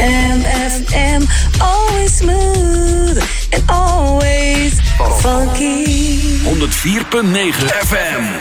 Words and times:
JAMM 0.00 0.40
FM, 0.44 1.60
always 1.60 2.14
smooth 2.14 3.22
and 3.52 3.62
always 3.68 4.80
funky. 5.20 5.84
104.9 6.40 7.52
FM. 7.52 8.40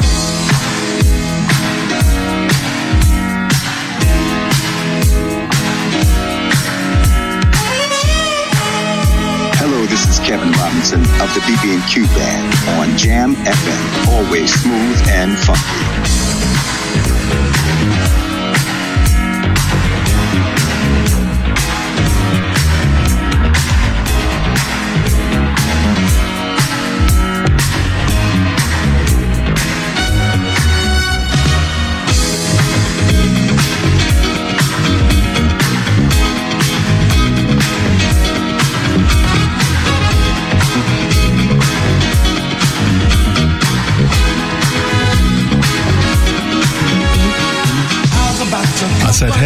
Hello, 9.60 9.86
this 9.88 10.08
is 10.08 10.20
Kevin 10.20 10.54
Robinson 10.54 11.02
of 11.02 11.34
the 11.34 11.42
BB&Q 11.42 12.06
Band 12.16 12.54
on 12.80 12.88
JAMM 12.98 13.36
FM, 13.36 14.08
always 14.08 14.54
smooth 14.54 14.98
and 15.10 15.38
funky. 15.38 16.19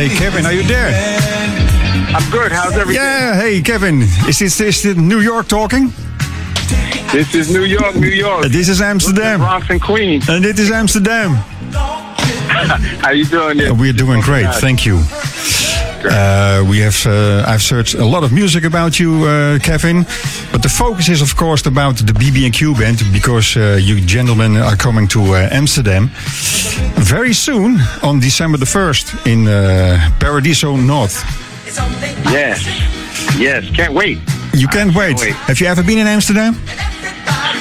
Hey, 0.08 0.18
Kevin, 0.18 0.46
are 0.46 0.54
you 0.54 0.64
there? 0.64 0.92
I'm 2.16 2.30
good. 2.32 2.52
How's 2.52 2.74
everything? 2.74 3.02
Yeah, 3.02 3.36
hey, 3.36 3.62
Kevin. 3.62 4.02
Is 4.28 4.40
this, 4.40 4.60
is 4.60 4.84
this 4.84 4.98
New 4.98 5.20
York 5.20 5.48
talking? 5.48 5.94
This 7.12 7.34
is 7.36 7.52
New 7.54 7.64
York, 7.64 7.96
New 7.96 8.08
York. 8.08 8.46
Uh, 8.46 8.50
this 8.50 8.70
is 8.70 8.82
Amsterdam. 8.82 9.40
Bronx 9.40 9.70
and 9.70 9.82
Queens. 9.82 10.28
And 10.28 10.44
this 10.44 10.60
is 10.60 10.72
Amsterdam. 10.72 11.32
How 13.02 13.12
you 13.12 13.26
doing? 13.26 13.58
There? 13.58 13.72
Uh, 13.72 13.76
we're 13.76 13.94
doing 13.94 14.22
great, 14.22 14.48
thank 14.56 14.86
you. 14.86 14.98
Uh, 16.06 16.64
we 16.70 16.80
have 16.80 17.06
uh, 17.06 17.44
I've 17.48 17.62
searched 17.62 17.96
a 17.96 18.06
lot 18.06 18.24
of 18.24 18.32
music 18.32 18.64
about 18.64 19.00
you, 19.00 19.26
uh, 19.26 19.60
Kevin, 19.60 20.06
but 20.52 20.62
the 20.62 20.70
focus 20.70 21.10
is 21.10 21.22
of 21.22 21.36
course 21.36 21.66
about 21.66 21.98
the 21.98 22.14
BB&Q 22.14 22.76
band 22.76 23.02
because 23.12 23.56
uh, 23.58 23.78
you 23.82 24.02
gentlemen 24.02 24.58
are 24.58 24.76
coming 24.76 25.08
to 25.10 25.20
uh, 25.36 25.50
Amsterdam 25.52 26.10
very 27.00 27.34
soon 27.34 27.80
on 28.02 28.20
December 28.20 28.58
the 28.58 28.66
first 28.66 29.14
in 29.26 29.48
uh, 29.48 29.98
Paradiso 30.20 30.76
North. 30.76 31.24
Yes, 32.32 32.66
yes. 33.38 33.70
Can't 33.76 33.94
wait. 33.94 34.20
You 34.54 34.68
can't 34.68 34.94
wait. 34.96 35.20
wait. 35.20 35.34
Have 35.48 35.60
you 35.60 35.68
ever 35.68 35.84
been 35.84 36.00
in 36.00 36.08
Amsterdam? 36.08 36.56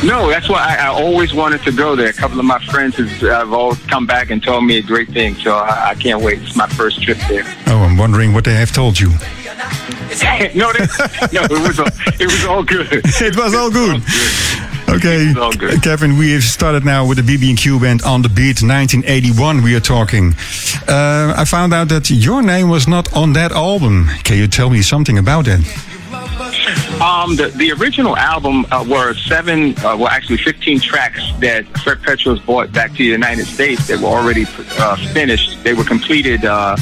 No, 0.04 0.28
that's 0.28 0.48
why 0.48 0.58
I, 0.58 0.86
I 0.86 0.88
always 0.88 1.32
wanted 1.32 1.62
to 1.62 1.70
go 1.70 1.94
there. 1.94 2.08
A 2.08 2.12
couple 2.12 2.40
of 2.40 2.44
my 2.44 2.58
friends 2.66 2.96
have, 2.96 3.08
have 3.20 3.52
all 3.52 3.76
come 3.86 4.04
back 4.04 4.30
and 4.30 4.42
told 4.42 4.64
me 4.64 4.78
a 4.78 4.82
great 4.82 5.08
thing, 5.10 5.36
so 5.36 5.54
I, 5.54 5.90
I 5.90 5.94
can't 5.94 6.20
wait. 6.20 6.42
It's 6.42 6.56
my 6.56 6.66
first 6.66 7.02
trip 7.02 7.18
there. 7.28 7.44
Oh, 7.68 7.78
I'm 7.78 7.96
wondering 7.96 8.32
what 8.32 8.44
they 8.44 8.54
have 8.54 8.72
told 8.72 8.98
you. 8.98 9.08
no, 10.54 10.72
they, 10.72 10.86
no, 11.32 11.44
it 11.44 11.68
was 11.68 11.78
all, 11.78 11.86
it 12.18 12.26
was 12.26 12.44
all 12.44 12.64
good. 12.64 12.86
it 13.04 13.36
was 13.36 13.54
all 13.54 13.70
good. 13.70 14.02
Okay, 14.88 15.32
all 15.40 15.52
good. 15.52 15.80
Kevin, 15.82 16.18
we 16.18 16.32
have 16.32 16.42
started 16.42 16.84
now 16.84 17.06
with 17.06 17.24
the 17.24 17.36
BB&Q 17.36 17.78
band 17.80 18.02
on 18.02 18.22
the 18.22 18.28
beat 18.28 18.60
1981. 18.60 19.62
We 19.62 19.74
are 19.76 19.80
talking. 19.80 20.34
Uh, 20.88 21.32
I 21.36 21.44
found 21.46 21.72
out 21.72 21.88
that 21.90 22.10
your 22.10 22.42
name 22.42 22.68
was 22.68 22.88
not 22.88 23.12
on 23.14 23.32
that 23.34 23.52
album. 23.52 24.08
Can 24.24 24.36
you 24.36 24.48
tell 24.48 24.68
me 24.68 24.82
something 24.82 25.16
about 25.16 25.46
it? 25.46 25.60
Um, 27.02 27.34
the, 27.34 27.48
the 27.48 27.72
original 27.72 28.16
album 28.16 28.64
uh, 28.70 28.84
were 28.88 29.14
seven, 29.14 29.76
uh, 29.78 29.96
well, 29.98 30.06
actually 30.06 30.36
15 30.36 30.78
tracks 30.78 31.20
that 31.40 31.66
Fred 31.78 32.00
Petrus 32.00 32.38
brought 32.38 32.70
back 32.72 32.92
to 32.92 32.98
the 32.98 33.04
United 33.04 33.46
States 33.46 33.88
that 33.88 33.98
were 33.98 34.06
already 34.06 34.46
uh, 34.78 34.96
finished. 35.12 35.64
They 35.64 35.74
were 35.74 35.82
completed, 35.82 36.44
uh, 36.44 36.76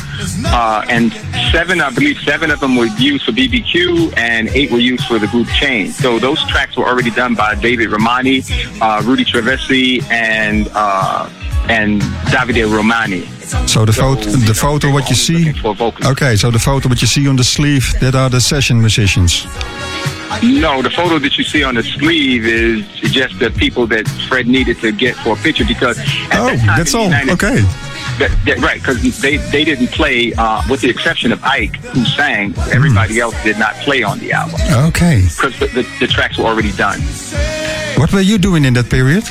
uh, 0.44 0.84
and 0.90 1.10
seven, 1.50 1.80
I 1.80 1.88
believe, 1.88 2.18
seven 2.18 2.50
of 2.50 2.60
them 2.60 2.76
were 2.76 2.92
used 2.98 3.24
for 3.24 3.32
BBQ, 3.32 4.18
and 4.18 4.50
eight 4.50 4.70
were 4.70 4.78
used 4.78 5.06
for 5.06 5.18
the 5.18 5.26
group 5.28 5.48
Change. 5.48 5.94
So 5.94 6.18
those 6.18 6.46
tracks 6.48 6.76
were 6.76 6.86
already 6.86 7.10
done 7.10 7.34
by 7.34 7.54
David 7.54 7.90
Romani, 7.90 8.42
uh, 8.82 9.02
Rudy 9.02 9.24
Trevisi, 9.24 10.02
and 10.10 10.68
uh, 10.74 11.30
and 11.70 12.02
Davide 12.30 12.70
Romani. 12.70 13.22
So 13.66 13.86
the 13.86 13.92
photo, 13.92 14.20
the 14.22 14.54
photo, 14.54 14.92
what 14.92 15.08
you 15.08 15.16
see. 15.16 15.46
Looking 15.46 15.62
for 15.62 15.74
vocalists. 15.74 16.12
Okay, 16.12 16.36
so 16.36 16.50
the 16.50 16.58
photo, 16.58 16.88
what 16.88 17.00
you 17.00 17.08
see 17.08 17.26
on 17.26 17.36
the 17.36 17.44
sleeve, 17.44 17.94
that 18.00 18.14
are 18.14 18.28
the 18.28 18.40
session 18.40 18.80
musicians. 18.80 19.46
No, 20.42 20.80
the 20.80 20.90
photo 20.90 21.18
that 21.18 21.36
you 21.36 21.44
see 21.44 21.62
on 21.64 21.74
the 21.74 21.82
sleeve 21.82 22.46
is 22.46 22.86
just 23.10 23.38
the 23.38 23.50
people 23.50 23.86
that 23.88 24.06
Fred 24.28 24.46
needed 24.46 24.78
to 24.80 24.92
get 24.92 25.16
for 25.16 25.32
a 25.34 25.36
picture 25.36 25.64
because. 25.64 25.98
Oh, 26.32 26.46
that 26.46 26.58
time 26.58 26.78
that's 26.78 26.94
all. 26.94 27.04
United- 27.04 27.30
Okay. 27.32 27.60
That, 28.18 28.30
that, 28.44 28.58
right, 28.58 28.78
because 28.80 29.00
they, 29.22 29.38
they 29.38 29.64
didn't 29.64 29.88
play, 29.88 30.34
uh, 30.34 30.62
with 30.68 30.82
the 30.82 30.90
exception 30.90 31.32
of 31.32 31.42
Ike, 31.42 31.76
who 31.76 32.04
sang. 32.04 32.54
Everybody 32.70 33.18
else 33.18 33.34
did 33.42 33.58
not 33.58 33.74
play 33.76 34.02
on 34.02 34.18
the 34.18 34.32
album 34.32 34.60
Okay. 34.88 35.24
because 35.28 35.58
the, 35.58 35.66
the, 35.68 35.88
the 36.00 36.06
tracks 36.06 36.36
were 36.36 36.44
already 36.44 36.72
done. 36.72 37.00
What 37.98 38.12
were 38.12 38.20
you 38.20 38.36
doing 38.36 38.64
in 38.66 38.74
that 38.74 38.90
period? 38.90 39.24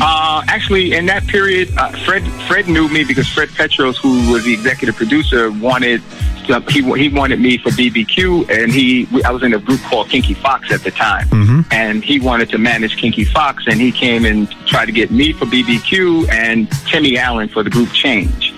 Uh, 0.00 0.42
actually, 0.48 0.92
in 0.94 1.06
that 1.06 1.26
period, 1.26 1.72
uh, 1.76 1.90
Fred 2.04 2.22
Fred 2.48 2.68
knew 2.68 2.88
me 2.88 3.02
because 3.04 3.28
Fred 3.28 3.48
Petrus, 3.50 3.96
who 3.98 4.30
was 4.32 4.44
the 4.44 4.52
executive 4.52 4.94
producer, 4.96 5.50
wanted 5.52 6.00
he 6.46 6.82
he 6.98 7.08
wanted 7.08 7.40
me 7.40 7.58
for 7.58 7.70
BBQ, 7.70 8.48
and 8.50 8.72
he 8.72 9.06
I 9.24 9.30
was 9.30 9.42
in 9.42 9.54
a 9.54 9.58
group 9.58 9.80
called 9.82 10.08
Kinky 10.08 10.34
Fox 10.34 10.70
at 10.72 10.82
the 10.82 10.90
time, 10.90 11.28
and 11.70 12.04
he 12.04 12.20
wanted 12.20 12.48
to 12.50 12.58
manage 12.58 12.96
Kinky 12.96 13.24
Fox, 13.24 13.64
and 13.66 13.80
he 13.80 13.90
came 13.92 14.24
and 14.24 14.50
tried 14.66 14.86
to 14.86 14.92
get 14.92 15.10
me 15.10 15.32
for 15.32 15.46
BBQ 15.46 16.28
and 16.30 16.70
Timmy 16.86 17.18
Allen 17.18 17.48
for 17.48 17.62
the 17.62 17.70
group 17.70 17.90
Change. 17.92 18.52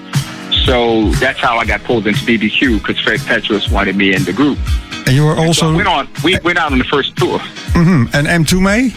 So 0.65 1.11
that's 1.13 1.39
how 1.39 1.59
I 1.59 1.65
got 1.65 1.83
pulled 1.85 2.07
into 2.07 2.21
BBQ 2.21 2.79
because 2.79 2.99
Fred 3.01 3.21
Petrus 3.21 3.71
wanted 3.71 3.95
me 3.97 4.15
in 4.15 4.25
the 4.25 4.33
group. 4.33 4.59
And 5.07 5.15
you 5.15 5.25
were 5.25 5.37
also. 5.37 5.73
I 5.73 5.77
went 5.77 5.89
on. 5.89 6.09
We 6.25 6.37
went 6.43 6.59
out 6.59 6.73
on 6.73 6.79
the 6.79 6.85
first 6.85 7.17
tour. 7.17 7.39
Mhm. 7.39 8.13
And 8.15 8.27
Mtume? 8.47 8.95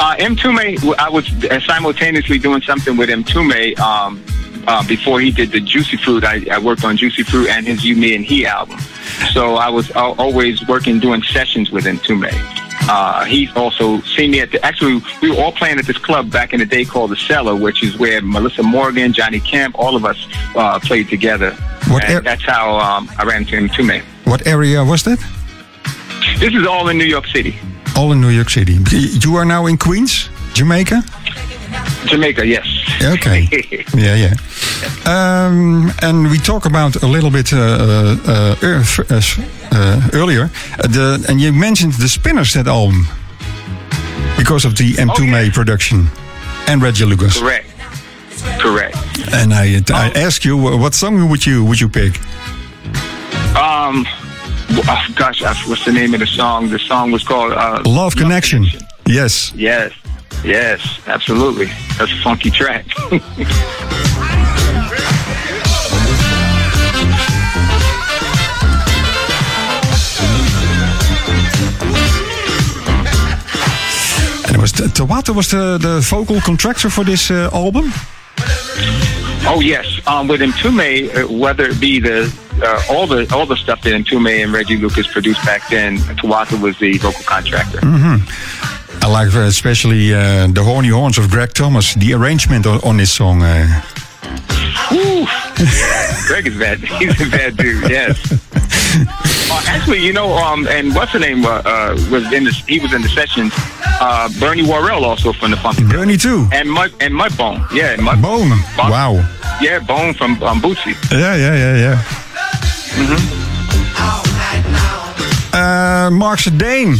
Uh, 0.00 0.16
Mtume, 0.16 0.94
I 0.98 1.08
was 1.08 1.30
simultaneously 1.64 2.38
doing 2.38 2.62
something 2.62 2.96
with 2.96 3.08
Mtume 3.10 3.78
um, 3.78 4.22
uh, 4.66 4.86
before 4.86 5.20
he 5.20 5.30
did 5.30 5.52
the 5.52 5.60
Juicy 5.60 5.96
Fruit. 5.96 6.24
I, 6.24 6.44
I 6.50 6.58
worked 6.58 6.84
on 6.84 6.96
Juicy 6.96 7.22
Fruit 7.22 7.48
and 7.48 7.66
his 7.66 7.84
You, 7.84 7.96
Me, 7.96 8.14
and 8.14 8.24
He 8.24 8.46
album. 8.46 8.78
So 9.32 9.56
I 9.56 9.68
was 9.68 9.90
always 9.92 10.66
working, 10.66 11.00
doing 11.00 11.22
sessions 11.22 11.70
with 11.70 11.84
Mtume. 11.84 12.30
Uh, 12.86 13.24
he's 13.24 13.54
also 13.56 14.00
seen 14.02 14.32
me 14.32 14.40
at 14.40 14.50
the, 14.50 14.62
actually, 14.64 15.00
we 15.22 15.30
were 15.30 15.42
all 15.42 15.52
playing 15.52 15.78
at 15.78 15.86
this 15.86 15.96
club 15.96 16.30
back 16.30 16.52
in 16.52 16.60
the 16.60 16.66
day 16.66 16.84
called 16.84 17.10
The 17.10 17.16
Cellar, 17.16 17.56
which 17.56 17.82
is 17.82 17.96
where 17.96 18.20
Melissa 18.20 18.62
Morgan, 18.62 19.12
Johnny 19.12 19.40
Kemp, 19.40 19.78
all 19.78 19.96
of 19.96 20.04
us 20.04 20.26
uh, 20.54 20.78
played 20.80 21.08
together. 21.08 21.52
What 21.88 22.04
and 22.04 22.12
air- 22.12 22.20
that's 22.20 22.44
how 22.44 22.76
um, 22.78 23.10
I 23.18 23.24
ran 23.24 23.42
into 23.42 23.56
Mtume. 23.56 24.02
What 24.24 24.46
area 24.46 24.84
was 24.84 25.02
that? 25.04 25.18
This 26.38 26.54
is 26.54 26.66
all 26.66 26.88
in 26.88 26.98
New 26.98 27.04
York 27.04 27.26
City. 27.26 27.56
All 27.96 28.12
in 28.12 28.20
New 28.20 28.28
York 28.28 28.50
City. 28.50 28.78
You 28.90 29.36
are 29.36 29.44
now 29.44 29.66
in 29.66 29.78
Queens, 29.78 30.28
Jamaica? 30.52 31.02
Jamaica, 32.06 32.46
yes. 32.46 32.66
Okay. 33.02 33.48
Yeah, 33.96 34.16
yeah. 34.16 34.34
Um, 35.06 35.92
and 36.02 36.28
we 36.30 36.38
talk 36.38 36.66
about 36.66 37.02
a 37.02 37.06
little 37.06 37.30
bit 37.30 37.52
uh, 37.52 37.56
uh, 37.58 38.56
uh, 38.62 38.84
uh, 39.10 39.20
uh, 39.72 40.10
earlier, 40.12 40.50
uh, 40.78 40.88
the, 40.88 41.24
and 41.28 41.40
you 41.40 41.52
mentioned 41.52 41.92
the 41.94 42.08
Spinners 42.08 42.52
that 42.54 42.66
album 42.66 43.06
because 44.36 44.64
of 44.64 44.74
the 44.76 44.92
M2 44.94 45.10
Oh, 45.18 45.22
yeah. 45.22 45.30
May 45.30 45.50
production 45.50 46.08
and 46.66 46.82
Reggie 46.82 47.04
Lucas. 47.04 47.38
Correct. 47.38 47.66
Correct. 48.58 48.96
And 49.32 49.54
I, 49.54 49.80
I 49.90 50.10
ask 50.16 50.44
you, 50.44 50.56
what 50.56 50.94
song 50.94 51.28
would 51.30 51.46
you 51.46 51.64
would 51.64 51.80
you 51.80 51.88
pick? 51.88 52.18
Um, 53.56 54.04
oh, 54.88 55.06
gosh, 55.14 55.40
what's 55.68 55.84
the 55.84 55.92
name 55.92 56.14
of 56.14 56.20
the 56.20 56.26
song? 56.26 56.68
The 56.70 56.78
song 56.78 57.12
was 57.12 57.22
called 57.24 57.52
uh, 57.52 57.82
Love 57.86 58.16
Connection. 58.16 58.66
Yes. 59.06 59.52
Yes, 59.54 59.92
yes, 60.44 61.00
absolutely. 61.06 61.66
That's 61.98 62.12
a 62.12 62.22
funky 62.22 62.50
track. 62.50 62.86
And 74.46 74.56
it 74.56 74.60
was 74.60 74.72
Tawatha 74.72 75.34
was 75.34 75.50
the, 75.50 75.78
the 75.78 76.00
vocal 76.00 76.40
contractor 76.40 76.90
for 76.90 77.04
this 77.04 77.30
uh, 77.30 77.50
album. 77.52 77.92
oh 79.46 79.60
yes, 79.62 80.00
um, 80.06 80.28
with 80.28 80.40
Mtume, 80.40 81.08
uh, 81.14 81.32
whether 81.32 81.64
it 81.66 81.80
be 81.80 81.98
the 82.00 82.32
uh, 82.62 82.82
all 82.90 83.06
the 83.06 83.26
all 83.34 83.46
the 83.46 83.56
stuff 83.56 83.80
that 83.82 83.92
Mtume 83.92 84.42
and 84.42 84.52
Reggie 84.52 84.76
Lucas 84.76 85.06
produced 85.06 85.44
back 85.44 85.68
then, 85.70 85.96
Tawatha 86.20 86.60
was 86.60 86.78
the 86.78 86.98
vocal 86.98 87.24
contractor. 87.24 87.80
I 89.04 89.06
like 89.06 89.34
uh, 89.34 89.40
especially 89.40 90.14
uh, 90.14 90.46
the 90.46 90.62
horny 90.64 90.88
horns 90.88 91.18
of 91.18 91.30
Greg 91.30 91.52
Thomas. 91.52 91.92
The 91.92 92.14
arrangement 92.14 92.66
on, 92.66 92.80
on 92.84 92.96
this 92.96 93.12
song. 93.12 93.42
Uh, 93.42 93.82
Ooh, 94.92 95.26
Greg 96.26 96.46
is 96.46 96.56
bad. 96.58 96.78
He's 96.78 97.20
a 97.20 97.28
bad 97.28 97.54
dude. 97.58 97.90
Yes. 97.90 98.16
Uh, 99.50 99.60
actually, 99.66 99.98
you 99.98 100.12
know, 100.12 100.32
um, 100.36 100.66
and 100.68 100.94
what's 100.94 101.12
the 101.12 101.18
name 101.18 101.44
uh, 101.44 101.60
uh, 101.66 101.94
was 102.10 102.32
in 102.32 102.44
the 102.44 102.50
he 102.66 102.78
was 102.78 102.94
in 102.94 103.02
the 103.02 103.08
sessions. 103.08 103.52
Uh, 104.00 104.26
Bernie 104.40 104.62
Worrell 104.62 105.04
also 105.04 105.34
from 105.34 105.50
the 105.50 105.56
Funky 105.58 105.82
Brothers. 105.82 105.98
Bernie 105.98 106.16
too. 106.16 106.48
and 106.52 106.70
Mud 106.70 106.92
and 107.00 107.12
Mudbone. 107.12 107.60
Yeah, 107.70 107.96
Mud, 107.96 108.22
Bone. 108.22 108.48
Bone. 108.48 108.58
Wow. 108.90 109.12
Yeah, 109.60 109.80
Bone 109.80 110.14
from 110.14 110.42
um, 110.42 110.62
Bootsy. 110.62 110.94
Yeah, 111.12 111.34
yeah, 111.36 111.54
yeah, 111.54 111.76
yeah. 111.84 112.02
Uh, 115.52 116.08
Marc 116.10 116.40
Sadane 116.40 116.96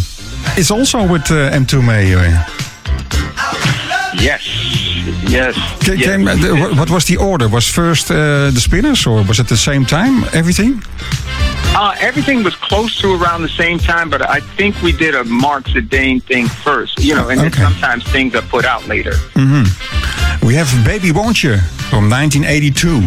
is 0.56 0.70
also 0.70 1.06
with 1.06 1.30
uh, 1.30 1.50
Mtume. 1.58 2.14
uh. 2.16 2.44
Yes, 4.16 4.42
yes. 5.28 5.54
Ca- 5.84 5.92
yes. 5.94 6.40
the- 6.40 6.54
what- 6.54 6.76
what 6.76 6.90
was 6.90 7.04
the 7.04 7.16
order? 7.16 7.48
Was 7.48 7.68
first 7.68 8.10
uh, 8.10 8.16
the 8.52 8.60
spinners 8.60 9.06
or 9.06 9.22
was 9.24 9.38
it 9.38 9.46
the 9.48 9.56
same 9.56 9.84
time? 9.84 10.24
Everything? 10.32 10.82
Uh, 11.76 11.92
everything 11.98 12.44
was 12.44 12.54
close 12.54 12.96
to 13.00 13.08
around 13.14 13.42
the 13.42 13.48
same 13.56 13.78
time, 13.78 14.08
but 14.08 14.22
I 14.22 14.40
think 14.56 14.80
we 14.82 14.92
did 14.92 15.14
a 15.16 15.24
Marc 15.24 15.64
Sadane 15.64 16.20
thing 16.22 16.46
first. 16.48 17.00
You 17.00 17.14
know, 17.16 17.28
and 17.28 17.40
then 17.40 17.48
Okay. 17.48 17.62
sometimes 17.62 18.04
things 18.12 18.34
are 18.34 18.42
put 18.48 18.64
out 18.64 18.86
later. 18.86 19.14
We 20.42 20.54
have 20.54 20.68
Baby 20.84 21.10
Won't 21.10 21.42
You 21.42 21.58
from 21.90 22.08
1982. 22.08 23.02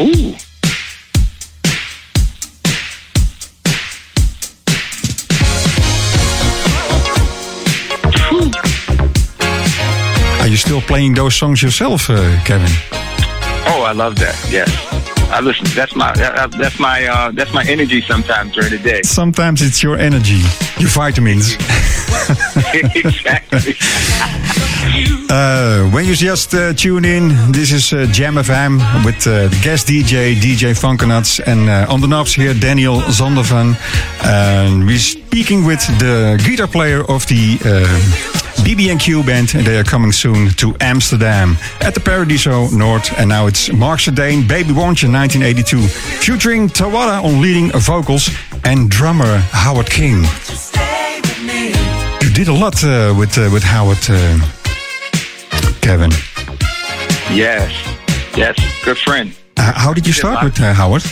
Ooh. 0.00 0.34
Are 10.48 10.50
you 10.50 10.56
still 10.56 10.80
playing 10.80 11.12
those 11.12 11.36
songs 11.36 11.62
yourself, 11.62 12.08
uh, 12.08 12.16
Kevin? 12.46 12.70
Oh, 13.66 13.84
I 13.86 13.92
love 13.92 14.16
that. 14.16 14.34
Yes, 14.48 14.70
I 15.30 15.40
listen. 15.40 15.66
That's 15.74 15.94
my 15.94 16.10
uh, 16.10 16.46
that's 16.46 16.80
my 16.80 17.06
uh, 17.06 17.32
that's 17.32 17.52
my 17.52 17.62
energy 17.64 18.00
sometimes 18.00 18.54
during 18.54 18.70
the 18.70 18.78
day. 18.78 19.02
Sometimes 19.02 19.60
it's 19.60 19.82
your 19.82 19.98
energy, 19.98 20.40
your 20.78 20.88
vitamins. 20.88 21.52
exactly. 22.72 23.74
Uh, 25.30 25.86
when 25.90 26.06
you 26.06 26.14
just 26.14 26.54
uh, 26.54 26.72
tune 26.72 27.04
in, 27.04 27.28
this 27.52 27.70
is 27.70 27.92
uh, 27.92 28.06
JAMM 28.10 28.42
FM 28.42 29.04
with 29.04 29.26
uh, 29.26 29.48
the 29.48 29.60
guest 29.62 29.86
DJ, 29.86 30.34
DJ 30.34 30.72
Funkenuts, 30.72 31.38
and 31.46 31.68
uh, 31.68 31.92
on 31.92 32.00
the 32.00 32.08
knobs 32.08 32.32
here, 32.32 32.54
Daniel 32.54 33.00
Zondervan. 33.10 33.76
And 34.24 34.86
we're 34.86 34.98
speaking 34.98 35.66
with 35.66 35.84
the 35.98 36.42
guitar 36.42 36.66
player 36.66 37.04
of 37.04 37.26
the 37.26 37.58
uh, 37.62 38.47
BB&Q 38.64 39.22
band, 39.24 39.54
and 39.54 39.66
they 39.66 39.78
are 39.78 39.84
coming 39.84 40.12
soon 40.12 40.50
to 40.50 40.76
Amsterdam 40.80 41.56
at 41.80 41.94
the 41.94 42.00
Paradiso 42.00 42.68
North. 42.70 43.12
And 43.18 43.28
now 43.28 43.46
it's 43.46 43.72
Marc 43.72 44.00
Sadane, 44.00 44.46
Baby 44.48 44.72
Won't 44.72 45.02
You, 45.02 45.10
1982, 45.10 45.86
featuring 46.22 46.68
Tawatha 46.68 47.22
on 47.24 47.40
leading 47.40 47.70
vocals 47.72 48.30
and 48.64 48.90
drummer 48.90 49.38
Howard 49.52 49.88
King. 49.90 50.24
You 52.22 52.30
did 52.34 52.48
a 52.48 52.52
lot 52.54 52.82
uh, 52.84 53.14
with 53.18 53.36
uh, 53.38 53.48
with 53.52 53.62
Howard, 53.62 53.98
uh, 54.10 54.38
Kevin. 55.80 56.10
yes, 57.32 57.70
yes. 58.36 58.56
Good 58.84 58.98
friend. 58.98 59.32
Uh, 59.56 59.72
how 59.74 59.92
did 59.92 60.06
you 60.06 60.12
start 60.12 60.44
with 60.44 60.60
uh, 60.60 60.72
Howard? 60.74 61.02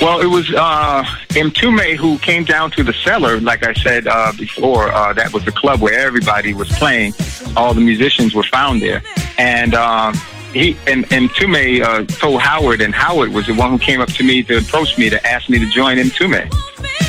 Well, 0.00 0.20
it 0.20 0.26
was 0.26 0.50
uh, 0.54 1.04
Mtume 1.28 1.94
who 1.96 2.18
came 2.20 2.44
down 2.44 2.70
to 2.72 2.82
the 2.82 2.92
cellar, 2.94 3.38
like 3.40 3.66
I 3.66 3.74
said 3.74 4.06
uh, 4.06 4.32
before. 4.38 4.90
Uh, 4.90 5.12
that 5.12 5.32
was 5.34 5.44
the 5.44 5.52
club 5.52 5.80
where 5.80 5.98
everybody 5.98 6.54
was 6.54 6.70
playing. 6.70 7.12
All 7.54 7.74
the 7.74 7.82
musicians 7.82 8.34
were 8.34 8.42
found 8.44 8.80
there, 8.80 9.02
and 9.36 9.74
uh, 9.74 10.12
he 10.54 10.74
and, 10.86 11.04
Mtume 11.06 11.82
uh, 11.82 12.04
told 12.18 12.40
Howard, 12.40 12.80
and 12.80 12.94
Howard 12.94 13.32
was 13.32 13.46
the 13.46 13.54
one 13.54 13.70
who 13.72 13.78
came 13.78 14.00
up 14.00 14.08
to 14.12 14.24
me 14.24 14.42
to 14.44 14.58
approach 14.58 14.96
me 14.96 15.10
to 15.10 15.24
ask 15.26 15.50
me 15.50 15.58
to 15.58 15.66
join 15.66 15.98
Mtume, 15.98 16.50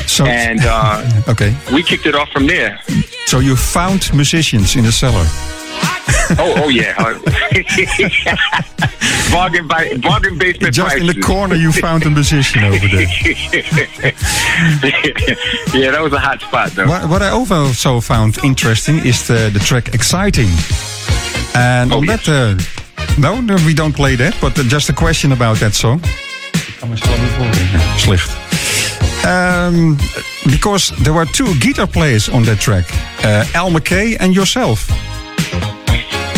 So, 0.06 0.26
and 0.26 0.60
uh, 0.62 1.22
okay, 1.28 1.56
we 1.72 1.82
kicked 1.82 2.04
it 2.04 2.14
off 2.14 2.30
from 2.30 2.46
there. 2.46 2.78
so 3.26 3.38
you 3.38 3.56
found 3.56 4.12
musicians 4.14 4.76
in 4.76 4.84
the 4.84 4.92
cellar. 4.92 5.24
Oh, 6.38 6.54
oh 6.64 6.68
yeah, 6.68 6.94
bargain 9.32 9.66
by 9.66 9.92
bargain 10.02 10.38
basement 10.38 10.74
Just 10.74 10.96
in 10.96 11.06
the 11.06 11.20
corner, 11.20 11.54
you 11.56 11.72
found 11.72 12.04
a 12.04 12.10
musician 12.10 12.64
over 12.64 12.86
there. 12.88 13.02
yeah, 15.74 15.90
that 15.90 16.00
was 16.02 16.12
a 16.12 16.18
hot 16.18 16.40
spot 16.40 16.70
though. 16.70 16.86
What, 16.86 17.08
what 17.08 17.22
I 17.22 17.30
also 17.30 18.00
found 18.00 18.38
interesting 18.44 18.98
is 19.04 19.26
the, 19.26 19.50
the 19.52 19.58
track 19.58 19.94
"Exciting," 19.94 20.48
and 21.54 21.92
Oh, 21.92 21.98
on 21.98 22.04
yes. 22.04 22.26
that, 22.26 22.58
uh, 22.58 23.20
no, 23.20 23.40
no, 23.40 23.56
we 23.66 23.74
don't 23.74 23.94
play 23.94 24.16
that, 24.16 24.34
but 24.40 24.58
uh, 24.58 24.62
just 24.64 24.88
a 24.88 24.92
question 24.94 25.32
about 25.32 25.58
that 25.58 25.74
song. 25.74 26.00
Slecht. 27.98 28.30
Um, 29.24 29.96
because 30.50 30.90
there 31.04 31.12
were 31.12 31.26
two 31.26 31.54
guitar 31.60 31.86
players 31.86 32.28
on 32.28 32.42
that 32.44 32.58
track, 32.58 32.84
uh, 33.24 33.44
Al 33.54 33.70
McKay 33.70 34.16
and 34.18 34.34
yourself. 34.34 34.88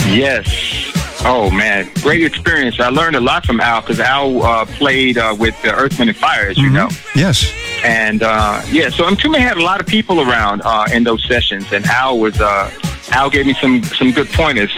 Yes. 0.06 0.93
Oh 1.27 1.51
man, 1.51 1.91
great 2.03 2.23
experience. 2.23 2.79
I 2.79 2.89
learned 2.91 3.17
a 3.17 3.21
lot 3.21 3.47
from 3.47 3.61
Al 3.61 3.81
because 3.81 3.99
Al 4.01 4.43
uh, 4.43 4.65
played 4.67 5.17
uh, 5.17 5.35
with 5.39 5.55
uh, 5.65 5.69
Earth, 5.75 5.99
Wind 5.99 6.11
and 6.11 6.19
Fire, 6.19 6.49
as 6.49 6.59
you 6.59 6.69
know. 6.69 6.89
Yes. 7.15 7.51
And 7.83 8.23
uh, 8.23 8.61
yeah, 8.71 8.91
so 8.91 9.05
Mtume 9.05 9.39
had 9.39 9.56
a 9.56 9.62
lot 9.62 9.81
of 9.81 9.87
people 9.87 10.21
around 10.21 10.62
uh, 10.65 10.87
in 10.93 11.05
those 11.05 11.25
sessions, 11.27 11.73
and 11.73 11.85
Al 11.87 12.19
was 12.19 12.39
uh, 12.41 12.71
Al 13.12 13.31
gave 13.31 13.47
me 13.47 13.55
some 13.55 13.83
some 13.85 14.12
good 14.12 14.29
pointers. 14.29 14.73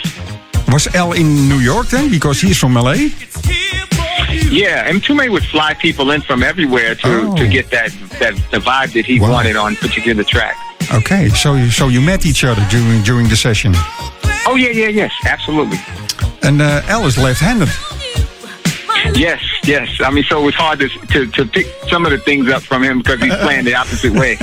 Was 0.72 0.86
Al 0.94 1.12
in 1.12 1.48
New 1.48 1.58
York 1.58 1.88
then? 1.88 2.10
Because 2.10 2.40
he's 2.40 2.58
from 2.58 2.74
LA? 2.74 3.08
Yeah, 4.50 4.90
Mtume 4.92 5.28
would 5.30 5.44
fly 5.44 5.74
people 5.74 6.10
in 6.12 6.20
from 6.22 6.42
everywhere 6.42 6.94
to, 6.96 7.08
Oh. 7.08 7.36
to 7.36 7.48
get 7.48 7.70
that, 7.70 7.90
that 8.20 8.34
the 8.50 8.58
vibe 8.58 8.92
that 8.92 9.04
he 9.04 9.18
Wow. 9.20 9.30
wanted 9.32 9.56
on 9.56 9.76
particular 9.76 10.22
track. 10.24 10.56
Okay, 10.94 11.28
so 11.30 11.54
you, 11.54 11.70
so 11.70 11.88
you 11.88 12.00
met 12.00 12.24
each 12.26 12.44
other 12.44 12.64
during 12.70 13.02
during 13.02 13.28
the 13.28 13.36
session. 13.36 13.74
Oh 14.48 14.54
yeah, 14.56 14.70
yeah, 14.70 14.88
yes, 14.88 15.12
absolutely. 15.26 15.78
And 16.42 16.62
uh, 16.62 16.82
Al 16.86 17.04
is 17.06 17.18
left-handed. 17.18 17.68
Yes, 19.14 19.40
yes. 19.64 20.00
I 20.00 20.10
mean, 20.10 20.24
so 20.24 20.40
it 20.42 20.44
was 20.46 20.54
hard 20.54 20.78
to, 20.80 20.88
to 20.88 21.26
to 21.32 21.44
pick 21.46 21.66
some 21.88 22.04
of 22.04 22.10
the 22.12 22.18
things 22.18 22.48
up 22.50 22.62
from 22.62 22.82
him 22.82 22.98
because 22.98 23.20
he's 23.20 23.34
playing 23.36 23.64
the 23.64 23.74
opposite 23.74 24.12
way. 24.12 24.36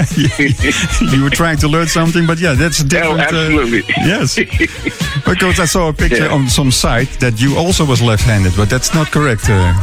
you 1.16 1.24
were 1.24 1.30
trying 1.30 1.58
to 1.58 1.68
learn 1.68 1.88
something, 1.88 2.26
but 2.26 2.40
yeah, 2.40 2.54
that's 2.54 2.80
a 2.80 2.84
different. 2.86 3.20
uh, 3.20 3.24
absolutely. 3.24 3.84
yes, 3.98 4.36
because 5.26 5.60
I 5.60 5.66
saw 5.66 5.90
a 5.90 5.94
picture 5.94 6.26
Yeah. 6.26 6.34
on 6.34 6.48
some 6.50 6.72
site 6.72 7.10
that 7.20 7.42
you 7.42 7.58
also 7.58 7.86
was 7.86 8.02
left-handed, 8.02 8.54
but 8.56 8.70
that's 8.70 8.94
not 8.94 9.12
correct. 9.12 9.50
Uh, 9.50 9.74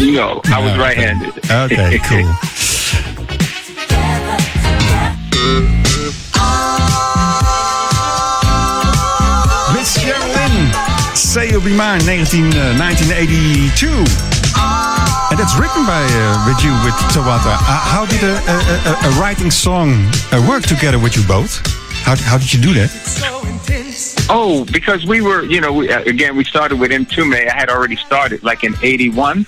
no, 0.00 0.40
I 0.46 0.58
was 0.60 0.72
okay. 0.72 0.80
right-handed. 0.80 1.50
Okay, 1.50 1.98
cool. 2.08 2.28
You'll 11.58 11.66
Be 11.66 11.76
Mine, 11.76 12.06
19, 12.06 12.54
uh, 12.54 12.78
1982. 12.78 13.88
And 13.90 15.36
that's 15.36 15.58
written 15.58 15.84
by 15.86 16.06
uh, 16.06 16.46
with 16.46 16.62
you 16.62 16.70
with 16.86 16.94
Tawatha. 17.10 17.50
Uh, 17.50 17.82
how 17.82 18.06
did 18.06 18.22
a, 18.22 18.38
a, 18.46 18.56
a, 18.86 19.10
a 19.10 19.20
writing 19.20 19.50
song 19.50 19.90
uh, 20.30 20.46
work 20.48 20.62
together 20.62 21.00
with 21.00 21.16
you 21.16 21.26
both? 21.26 21.58
How, 22.04 22.14
how 22.14 22.38
did 22.38 22.54
you 22.54 22.60
do 22.60 22.74
that? 22.74 24.26
Oh, 24.30 24.66
because 24.72 25.04
we 25.04 25.20
were, 25.20 25.42
you 25.46 25.60
know, 25.60 25.72
we, 25.72 25.90
uh, 25.90 26.02
again, 26.02 26.36
we 26.36 26.44
started 26.44 26.78
with 26.78 26.92
Mtume 26.92 27.34
I 27.34 27.52
had 27.52 27.70
already 27.70 27.96
started 27.96 28.44
like 28.44 28.62
in 28.62 28.76
81. 28.80 29.44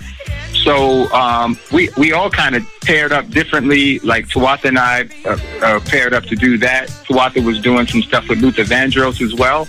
So 0.65 1.09
um, 1.13 1.57
we 1.71 1.91
we 1.97 2.13
all 2.13 2.29
kind 2.29 2.57
of 2.57 2.67
paired 2.81 3.13
up 3.13 3.29
differently. 3.29 4.01
Like 4.01 4.27
Tawatha 4.27 4.65
and 4.65 4.81
I 4.81 5.09
uh, 5.63 5.79
paired 5.87 6.13
up 6.13 6.25
to 6.25 6.35
do 6.35 6.59
that. 6.59 6.89
Tawatha 6.89 7.45
was 7.45 7.61
doing 7.61 7.87
some 7.87 8.03
stuff 8.03 8.29
with 8.29 8.41
Luther 8.41 8.65
Vandross 8.65 9.23
as 9.23 9.33
well. 9.33 9.69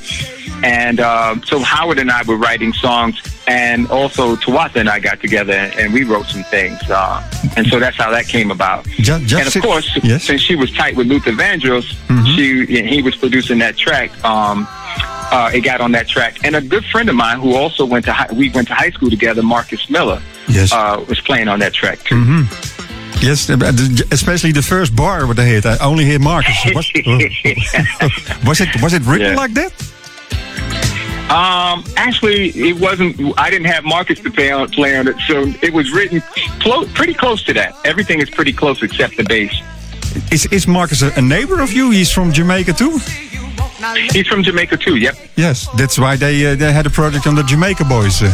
And 0.63 0.99
um, 0.99 1.43
so 1.43 1.59
Howard 1.59 1.97
and 1.99 2.11
I 2.11 2.21
were 2.23 2.37
writing 2.37 2.71
songs, 2.73 3.19
and 3.47 3.89
also 3.89 4.35
Tawatha 4.35 4.75
and 4.77 4.89
I 4.89 4.99
got 4.99 5.19
together 5.19 5.53
and 5.53 5.91
we 5.91 6.03
wrote 6.03 6.27
some 6.27 6.43
things. 6.43 6.79
Uh, 6.89 7.21
and 7.57 7.65
so 7.67 7.79
that's 7.79 7.97
how 7.97 8.11
that 8.11 8.27
came 8.27 8.51
about. 8.51 8.85
Ju- 8.85 9.19
just 9.25 9.33
and 9.33 9.55
of 9.55 9.61
course, 9.69 9.87
yes. 9.95 10.03
Mm-hmm. 10.03 10.17
since 10.19 10.41
she 10.41 10.55
was 10.55 10.71
tight 10.71 10.95
with 10.95 11.07
Luther 11.07 11.31
Vandross, 11.31 11.87
she 12.35 12.79
and 12.79 12.87
he 12.87 13.01
was 13.01 13.15
producing 13.15 13.57
that 13.59 13.75
track. 13.77 14.11
Um, 14.23 14.67
uh, 15.33 15.49
it 15.53 15.61
got 15.61 15.79
on 15.81 15.93
that 15.93 16.07
track, 16.09 16.43
and 16.43 16.55
a 16.55 16.61
good 16.61 16.85
friend 16.85 17.09
of 17.09 17.15
mine 17.15 17.39
who 17.39 17.55
also 17.55 17.85
went 17.85 18.03
to 18.05 18.11
high, 18.13 18.27
we 18.33 18.49
went 18.49 18.67
to 18.67 18.73
high 18.75 18.89
school 18.91 19.09
together, 19.09 19.41
Marcus 19.41 19.89
Miller, 19.89 20.21
Yes. 20.49 20.71
Mm-hmm. 20.73 21.01
uh, 21.01 21.05
was 21.05 21.21
playing 21.21 21.47
on 21.47 21.59
that 21.59 21.73
track 21.73 21.99
too. 22.03 22.43
Yes, 23.21 23.49
uh, 23.49 23.55
the- 23.55 24.07
especially 24.11 24.51
the 24.51 24.61
first 24.63 24.95
bar 24.95 25.25
what 25.27 25.37
they 25.37 25.47
hit. 25.47 25.65
I 25.65 25.77
only 25.79 26.05
hear 26.05 26.19
Marcus. 26.19 26.53
Was, 26.75 26.91
was 28.45 28.59
it 28.61 28.81
was 28.81 28.93
it 28.93 29.03
written 29.03 29.31
Yeah. 29.33 29.35
like 29.35 29.53
that? 29.53 29.71
Um, 31.31 31.83
actually, 31.95 32.49
it 32.49 32.77
wasn't. 32.79 33.15
I 33.39 33.49
didn't 33.49 33.67
have 33.67 33.83
Marcus 33.85 34.19
to 34.19 34.29
play 34.31 34.51
on, 34.51 34.69
play 34.69 34.97
on 34.97 35.07
it, 35.07 35.15
so 35.27 35.43
it 35.61 35.73
was 35.73 35.89
written 35.91 36.21
close, 36.59 36.91
pretty 36.93 37.13
close 37.13 37.41
to 37.45 37.53
that. 37.53 37.73
Everything 37.85 38.19
is 38.21 38.29
pretty 38.29 38.51
close 38.53 38.83
except 38.83 39.15
the 39.17 39.23
bass. 39.23 39.53
Is 40.29 40.45
is 40.47 40.67
Marcus 40.67 41.01
a, 41.01 41.11
a 41.17 41.21
neighbor 41.21 41.61
of 41.61 41.71
you? 41.71 41.89
He's 41.91 42.11
from 42.11 42.33
Jamaica 42.33 42.73
too. 42.73 42.99
He's 44.11 44.27
from 44.27 44.43
Jamaica 44.43 44.77
too. 44.77 44.97
Yep, 44.97 45.15
Yes, 45.37 45.67
that's 45.77 45.97
why 45.97 46.15
they 46.17 46.45
uh, 46.51 46.55
they 46.55 46.71
had 46.73 46.85
a 46.85 46.89
project 46.89 47.25
on 47.27 47.35
the 47.35 47.43
Jamaica 47.43 47.85
Boys. 47.85 48.21
Uh, 48.21 48.27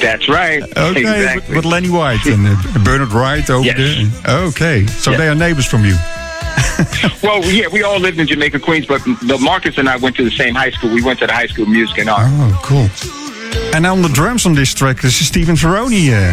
that's 0.00 0.28
right. 0.28 0.62
okay, 0.76 1.00
exactly. 1.00 1.60
Lenny 1.62 1.88
White 1.90 2.24
and 2.26 2.46
uh, 2.46 2.84
Bernard 2.84 3.12
Wright 3.12 3.48
over 3.50 3.64
Yes. 3.64 3.76
there. 4.22 4.36
Okay, 4.48 4.86
so 4.86 5.10
Yes. 5.12 5.20
they 5.20 5.28
are 5.28 5.34
neighbors 5.34 5.66
from 5.66 5.84
you. 5.84 5.96
well, 7.22 7.44
yeah, 7.50 7.68
we 7.68 7.82
all 7.82 7.98
lived 7.98 8.18
in 8.18 8.26
Jamaica, 8.26 8.60
Queens, 8.60 8.86
but 8.86 9.02
the 9.04 9.38
Marcus 9.40 9.78
and 9.78 9.88
I 9.88 9.96
went 9.96 10.16
to 10.16 10.24
the 10.24 10.30
same 10.30 10.54
high 10.54 10.70
school. 10.70 10.90
We 10.92 11.02
went 11.02 11.18
to 11.20 11.26
the 11.26 11.32
High 11.32 11.46
School 11.46 11.64
of 11.64 11.70
Music 11.70 11.98
and 11.98 12.08
Art. 12.08 12.28
Oh, 12.28 12.60
cool. 12.62 12.88
And 13.74 13.86
on 13.86 14.02
the 14.02 14.08
drums 14.08 14.46
on 14.46 14.54
this 14.54 14.72
track, 14.74 15.00
this 15.00 15.20
is 15.20 15.28
Stephen 15.28 15.56
Ferroni. 15.56 16.10
Uh, 16.10 16.32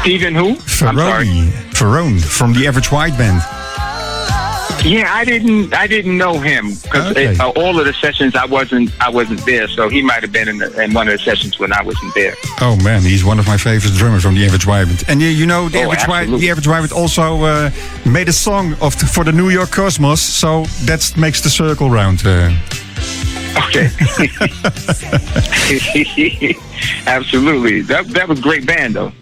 Stephen, 0.00 0.34
who? 0.34 0.56
Ferroni, 0.56 1.50
Ferrone 1.72 2.22
from 2.22 2.52
the 2.52 2.66
Average 2.66 2.92
White 2.92 3.16
Band. 3.16 3.42
Yeah, 4.84 5.08
I 5.14 5.24
didn't. 5.24 5.72
I 5.72 5.86
didn't 5.86 6.18
know 6.18 6.38
him 6.38 6.74
because 6.82 7.12
Okay. 7.12 7.34
uh, 7.38 7.48
all 7.56 7.78
of 7.80 7.86
the 7.86 7.94
sessions 7.94 8.36
I 8.36 8.44
wasn't. 8.44 8.90
I 9.00 9.08
wasn't 9.08 9.42
there, 9.46 9.66
so 9.66 9.88
he 9.88 10.02
might 10.02 10.20
have 10.22 10.30
been 10.30 10.46
in, 10.46 10.58
the, 10.58 10.78
in 10.82 10.92
one 10.92 11.08
of 11.08 11.16
the 11.16 11.24
sessions 11.24 11.58
when 11.58 11.72
I 11.72 11.80
wasn't 11.82 12.14
there. 12.14 12.34
Oh 12.60 12.76
man, 12.84 13.00
he's 13.00 13.24
one 13.24 13.38
of 13.38 13.46
my 13.46 13.56
favorite 13.56 13.94
drummers 13.94 14.22
from 14.22 14.34
the 14.34 14.44
Average 14.44 14.66
White 14.66 15.08
And 15.08 15.22
you, 15.22 15.28
you 15.28 15.46
know, 15.46 15.70
the 15.70 15.78
Oh, 15.78 15.82
Average 15.84 16.00
absolutely. 16.08 16.40
the 16.40 16.50
Average 16.50 16.92
also 16.92 17.42
uh, 17.44 17.70
made 18.04 18.28
a 18.28 18.32
song 18.32 18.74
of 18.82 18.94
the, 18.98 19.06
for 19.06 19.24
the 19.24 19.32
New 19.32 19.48
York 19.48 19.70
Cosmos, 19.70 20.20
so 20.20 20.64
that 20.84 21.10
makes 21.16 21.40
the 21.40 21.48
circle 21.50 21.88
round. 21.90 22.22
Uh, 22.26 22.50
Okay. 23.68 23.88
Absolutely. 27.06 27.82
That 27.82 28.08
that 28.08 28.28
was 28.28 28.40
a 28.40 28.42
great 28.42 28.66
band 28.66 28.96
though. 28.96 29.12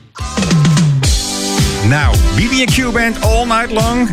Now, 1.89 2.13
BB&Q 2.37 2.93
Band 2.93 3.19
all 3.23 3.45
night 3.45 3.71
long. 3.71 4.07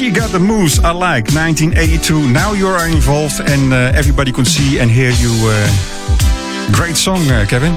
She 0.00 0.10
got 0.10 0.30
the 0.30 0.38
moves 0.38 0.78
I 0.78 0.92
like. 0.92 1.24
1982. 1.34 2.26
Now 2.30 2.54
you 2.54 2.66
are 2.68 2.88
involved, 2.88 3.38
and 3.40 3.70
uh, 3.70 3.92
everybody 3.94 4.32
can 4.32 4.46
see 4.46 4.78
and 4.78 4.90
hear 4.90 5.10
you. 5.10 5.30
Uh, 5.42 6.72
great 6.72 6.96
song, 6.96 7.20
uh, 7.30 7.44
Kevin. 7.46 7.76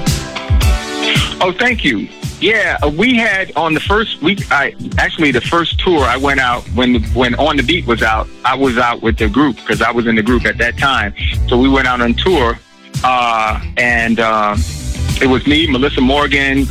Oh, 1.42 1.54
thank 1.58 1.84
you. 1.84 2.08
Yeah, 2.40 2.78
uh, 2.82 2.88
we 2.88 3.14
had 3.14 3.54
on 3.56 3.74
the 3.74 3.80
first 3.80 4.22
week. 4.22 4.50
I 4.50 4.74
actually 4.96 5.32
the 5.32 5.42
first 5.42 5.78
tour 5.80 6.02
I 6.02 6.16
went 6.16 6.40
out 6.40 6.64
when 6.68 7.02
when 7.12 7.34
on 7.34 7.58
the 7.58 7.62
beat 7.62 7.86
was 7.86 8.02
out. 8.02 8.26
I 8.46 8.54
was 8.54 8.78
out 8.78 9.02
with 9.02 9.18
the 9.18 9.28
group 9.28 9.56
because 9.56 9.82
I 9.82 9.90
was 9.90 10.06
in 10.06 10.14
the 10.14 10.22
group 10.22 10.46
at 10.46 10.56
that 10.56 10.78
time. 10.78 11.14
So 11.46 11.58
we 11.58 11.68
went 11.68 11.86
out 11.86 12.00
on 12.00 12.14
tour, 12.14 12.58
uh, 13.04 13.62
and 13.76 14.18
uh, 14.18 14.56
it 15.20 15.28
was 15.28 15.46
me, 15.46 15.70
Melissa 15.70 16.00
Morgan, 16.00 16.66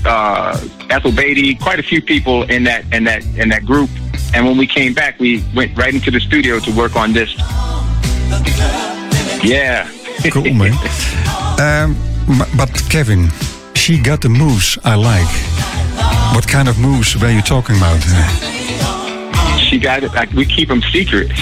Ethel 0.90 1.12
Beatty, 1.12 1.54
quite 1.54 1.78
a 1.78 1.84
few 1.84 2.02
people 2.02 2.42
in 2.50 2.64
that 2.64 2.92
in 2.92 3.04
that 3.04 3.24
in 3.38 3.50
that 3.50 3.68
group. 3.68 3.92
And 4.34 4.46
when 4.46 4.58
we 4.58 4.68
came 4.68 4.94
back, 4.94 5.20
we 5.20 5.44
went 5.56 5.78
right 5.78 5.94
into 5.94 6.10
the 6.12 6.20
studio 6.20 6.60
to 6.60 6.72
work 6.72 6.96
on 6.96 7.14
this. 7.14 7.36
Yeah. 9.44 9.90
Cool, 10.32 10.54
man. 10.54 10.74
um, 11.60 11.96
but 12.58 12.72
Kevin, 12.90 13.30
she 13.76 14.00
got 14.00 14.22
the 14.22 14.30
moves 14.30 14.78
I 14.84 14.96
like. 14.96 15.28
What 16.36 16.48
kind 16.48 16.68
of 16.68 16.80
moves 16.80 17.16
were 17.16 17.30
you 17.30 17.42
talking 17.42 17.78
about? 17.78 18.02
She 19.74 19.80
got 19.80 20.04
it. 20.04 20.14
Like, 20.14 20.32
we 20.34 20.46
keep 20.46 20.70
them 20.70 20.84
secret. 20.84 21.32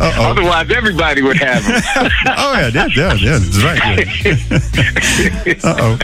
Otherwise, 0.00 0.70
everybody 0.70 1.20
would 1.20 1.36
have 1.36 1.62
them. 1.66 1.82
oh 2.38 2.54
yeah, 2.56 2.68
yeah, 2.72 2.88
yeah, 2.96 3.12
yeah, 3.12 3.38
that's 3.38 3.62
right. 3.62 4.08
uh 5.62 5.76
oh. 5.78 5.98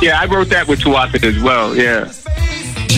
yeah, 0.00 0.20
I 0.20 0.26
wrote 0.30 0.48
that 0.50 0.68
with 0.68 0.78
Tawatha 0.78 1.24
as 1.24 1.40
well. 1.42 1.74
Yeah. 1.74 2.12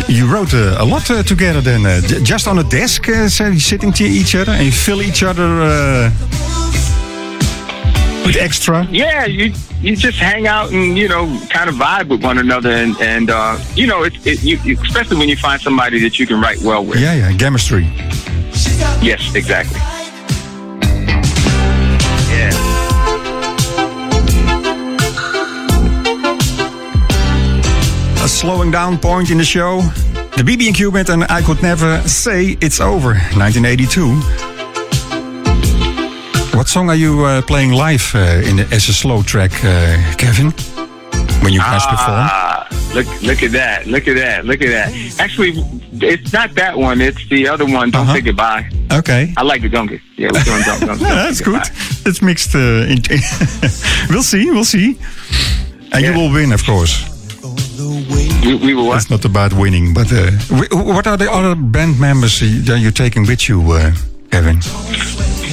You 0.07 0.26
wrote 0.31 0.52
uh, 0.52 0.76
a 0.79 0.85
lot 0.85 1.11
uh, 1.11 1.23
together 1.23 1.62
then, 1.62 1.87
uh, 1.87 2.02
j- 2.02 2.23
just 2.23 2.47
on 2.47 2.59
a 2.59 2.64
desk, 2.64 3.09
uh, 3.09 3.31
sitting 3.31 3.91
to 3.93 4.05
each 4.05 4.35
other, 4.35 4.52
and 4.52 4.67
you 4.67 4.73
fill 4.73 5.00
each 5.00 5.23
other 5.23 5.62
uh, 5.62 6.11
with 8.25 8.37
extra. 8.37 8.87
Yeah, 8.91 9.25
you 9.26 9.52
you 9.81 9.97
just 9.97 10.19
hang 10.19 10.47
out 10.47 10.73
and 10.73 10.97
you 10.97 11.09
know 11.09 11.26
kind 11.50 11.69
of 11.69 11.76
vibe 11.76 12.09
with 12.09 12.23
one 12.23 12.38
another, 12.38 12.71
and 12.71 12.97
and 13.00 13.31
uh, 13.31 13.59
you 13.75 13.87
know 13.87 14.02
it's 14.02 14.25
it, 14.26 14.43
you, 14.43 14.79
especially 14.83 15.17
when 15.17 15.29
you 15.29 15.37
find 15.37 15.61
somebody 15.61 16.00
that 16.00 16.19
you 16.19 16.26
can 16.26 16.41
write 16.41 16.61
well 16.62 16.85
with. 16.85 17.00
Yeah, 17.00 17.14
yeah, 17.14 17.37
chemistry. 17.37 17.85
Yes, 19.02 19.35
exactly. 19.35 19.81
Yeah. 22.31 22.50
A 28.25 28.29
slowing 28.29 28.71
down 28.71 28.99
point 28.99 29.31
in 29.31 29.38
the 29.38 29.45
show. 29.45 29.81
The 30.37 30.43
BB&Q 30.45 30.93
band 30.93 31.11
and 31.11 31.25
I 31.25 31.43
Could 31.43 31.62
Never 31.62 32.00
Say 32.09 32.57
It's 32.61 32.81
Over, 32.81 33.14
1982. 33.35 34.51
What 36.54 36.68
song 36.68 36.90
are 36.90 36.94
you 36.97 37.25
uh, 37.25 37.42
playing 37.42 37.73
live 37.73 38.12
uh, 38.14 38.42
in 38.49 38.56
the, 38.56 38.62
as 38.73 38.88
a 38.88 38.92
slow 38.92 39.23
track, 39.23 39.52
uh, 39.64 39.97
Kevin? 40.16 40.52
When 41.42 41.52
you 41.52 41.59
guys 41.61 41.85
perform? 41.87 42.28
Ah, 42.30 42.68
look 42.94 43.06
look 43.23 43.42
at 43.42 43.50
that! 43.52 43.87
Look 43.87 44.06
at 44.06 44.16
that! 44.16 44.44
Look 44.44 44.61
at 44.62 44.68
that! 44.68 44.92
Actually, 45.18 45.52
it's 46.00 46.32
not 46.32 46.54
that 46.54 46.76
one. 46.78 47.00
It's 47.00 47.26
the 47.28 47.49
other 47.49 47.64
one. 47.64 47.90
Don't 47.90 48.02
Uh-huh. 48.02 48.14
say 48.14 48.21
goodbye. 48.21 48.68
Okay. 48.92 49.32
I 49.37 49.42
like 49.42 49.62
the 49.62 49.68
don't. 49.68 49.90
Yeah, 50.16 50.30
we're 50.32 50.44
doing. 50.44 50.62
Yeah, 51.00 51.14
that's 51.26 51.40
good. 51.40 51.62
It's 52.06 52.21
mixed. 52.23 52.54
Uh, 52.54 52.87
in 52.92 52.99
we'll 54.11 54.23
see. 54.23 54.50
We'll 54.50 54.64
see. 54.64 54.99
And 55.92 56.04
you 56.04 56.12
will 56.12 56.30
win, 56.32 56.52
of 56.52 56.64
course. 56.64 57.09
We, 58.44 58.54
we 58.56 58.75
what? 58.75 58.97
It's 58.99 59.11
not 59.11 59.25
about 59.25 59.52
winning, 59.54 59.94
but 59.94 60.12
uh, 60.12 60.30
what 60.73 61.06
are 61.06 61.16
the 61.16 61.30
other 61.32 61.54
band 61.56 61.99
members 61.99 62.40
that 62.40 62.78
you're 62.78 62.92
taking 62.92 63.26
with 63.26 63.49
you, 63.49 63.61
uh, 63.73 63.92
Kevin? 64.30 64.61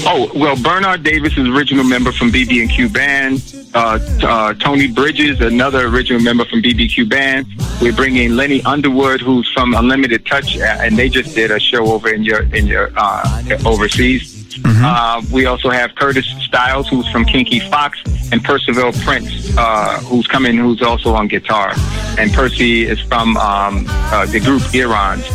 Oh 0.05 0.31
well, 0.35 0.55
Bernard 0.61 1.03
Davis 1.03 1.37
is 1.37 1.47
original 1.47 1.83
member 1.83 2.11
from 2.11 2.31
BB&Q 2.31 2.89
Band. 2.89 3.43
Uh, 3.73 3.99
uh, 4.23 4.53
Tony 4.55 4.87
Bridges, 4.87 5.41
another 5.41 5.87
original 5.87 6.21
member 6.21 6.45
from 6.45 6.61
BBQ 6.61 7.09
Band. 7.09 7.45
We're 7.81 7.93
bringing 7.93 8.35
Lenny 8.35 8.63
Underwood, 8.63 9.21
who's 9.21 9.51
from 9.51 9.73
Unlimited 9.73 10.25
Touch, 10.25 10.57
and 10.57 10.97
they 10.97 11.09
just 11.09 11.35
did 11.35 11.51
a 11.51 11.59
show 11.59 11.91
over 11.91 12.09
in 12.09 12.23
your 12.23 12.43
in 12.55 12.65
your 12.65 12.91
uh, 12.95 13.57
overseas. 13.65 14.37
Uh, 14.65 15.21
we 15.31 15.45
also 15.45 15.69
have 15.69 15.93
Curtis 15.95 16.27
Styles, 16.41 16.87
who's 16.87 17.07
from 17.09 17.25
Kinky 17.25 17.59
Fox, 17.59 17.99
and 18.31 18.43
Percival 18.43 18.91
Prince, 19.03 19.55
uh, 19.57 19.99
who's 20.01 20.27
coming, 20.27 20.57
who's 20.57 20.81
also 20.81 21.13
on 21.13 21.27
guitar. 21.27 21.73
And 22.17 22.31
Percy 22.33 22.85
is 22.85 22.99
from 23.01 23.37
um, 23.37 23.85
uh, 23.89 24.25
the 24.25 24.39
group 24.39 24.63
Irons. 24.73 25.27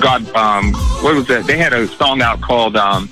God, 0.00 0.26
um, 0.34 0.72
what 1.02 1.14
was 1.14 1.26
that? 1.28 1.46
They 1.46 1.58
had 1.58 1.72
a 1.72 1.86
song 1.88 2.22
out 2.22 2.40
called. 2.40 2.76
Um, 2.76 3.08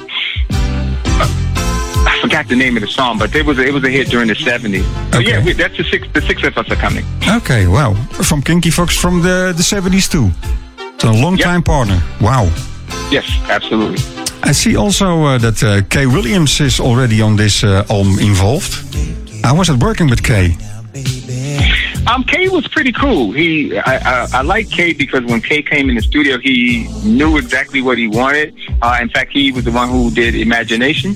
forgot 2.23 2.45
the 2.49 2.57
name 2.64 2.75
of 2.79 2.83
the 2.87 2.88
song, 3.00 3.19
but 3.19 3.35
it 3.35 3.45
was 3.45 3.59
a, 3.59 3.64
it 3.71 3.75
was 3.75 3.85
a 3.85 3.91
hit 3.97 4.07
during 4.14 4.29
the 4.29 4.35
'70s. 4.35 4.85
So 5.12 5.19
Okay. 5.19 5.31
yeah, 5.31 5.45
we, 5.45 5.52
that's 5.62 5.76
the 5.76 5.85
six 5.93 6.02
the 6.17 6.23
six 6.23 6.38
of 6.49 6.57
us 6.61 6.71
are 6.71 6.81
coming. 6.87 7.05
Okay, 7.38 7.67
wow. 7.67 7.93
From 8.29 8.41
Kinky 8.43 8.71
Fox 8.71 8.97
from 8.97 9.14
the, 9.23 9.52
the 9.61 9.62
70s 9.62 10.07
too. 10.14 10.31
So 11.00 11.11
a 11.11 11.19
long 11.25 11.37
Yep. 11.37 11.45
time 11.49 11.62
partner. 11.62 11.99
Wow. 12.21 12.45
Yes, 13.11 13.26
absolutely. 13.50 13.99
I 14.50 14.52
see 14.52 14.76
also 14.76 15.07
uh, 15.25 15.38
that 15.38 15.62
uh, 15.62 15.69
Kae 15.93 16.07
Williams 16.07 16.61
is 16.61 16.81
already 16.81 17.21
on 17.23 17.37
this 17.37 17.62
uh, 17.64 17.85
album 17.91 18.19
involved. 18.21 18.73
How 19.45 19.55
was 19.57 19.69
it 19.69 19.79
working 19.83 20.09
with 20.11 20.23
Kae? 20.23 20.50
Um, 22.07 22.25
Kae 22.25 22.49
was 22.50 22.67
pretty 22.69 22.93
cool. 22.93 23.33
He, 23.33 23.79
I, 23.79 23.97
I, 23.97 24.26
I 24.38 24.43
like 24.43 24.67
Kae 24.69 24.93
because 24.97 25.23
when 25.25 25.41
Kae 25.41 25.62
came 25.64 25.88
in 25.88 25.95
the 25.97 26.02
studio, 26.02 26.38
he 26.38 26.88
knew 27.05 27.38
exactly 27.38 27.81
what 27.81 27.97
he 27.99 28.09
wanted. 28.09 28.55
Uh, 28.83 28.99
in 29.00 29.09
fact, 29.09 29.33
he 29.33 29.52
was 29.52 29.64
the 29.64 29.71
one 29.73 29.88
who 29.88 30.11
did 30.11 30.35
Imagination. 30.35 31.14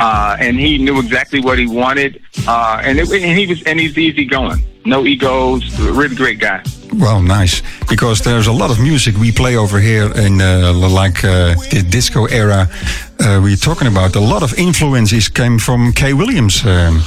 Uh, 0.00 0.36
and 0.38 0.58
he 0.58 0.78
knew 0.78 0.98
exactly 0.98 1.40
what 1.40 1.58
he 1.58 1.66
wanted. 1.66 2.20
Uh, 2.46 2.80
and, 2.84 2.98
it, 2.98 3.10
and 3.10 3.38
he 3.38 3.46
was, 3.46 3.62
and 3.64 3.78
he's 3.80 3.96
easygoing. 3.96 4.64
No 4.84 5.04
egos. 5.04 5.62
Really 5.78 6.16
great 6.16 6.38
guy. 6.38 6.62
Well, 6.94 7.20
nice. 7.22 7.62
Because 7.88 8.20
there's 8.20 8.46
a 8.46 8.52
lot 8.52 8.70
of 8.70 8.78
music 8.80 9.14
we 9.16 9.30
play 9.30 9.56
over 9.56 9.78
here 9.78 10.10
in 10.16 10.40
uh, 10.40 10.72
like 10.72 11.22
uh, 11.24 11.54
the 11.70 11.82
disco 11.88 12.24
era 12.26 12.66
uh, 13.20 13.40
we're 13.42 13.56
talking 13.56 13.86
about. 13.88 14.16
A 14.16 14.20
lot 14.20 14.42
of 14.42 14.54
influences 14.58 15.28
came 15.28 15.58
from 15.58 15.92
Kae 15.92 16.14
Williams 16.14 16.64
um, 16.64 17.00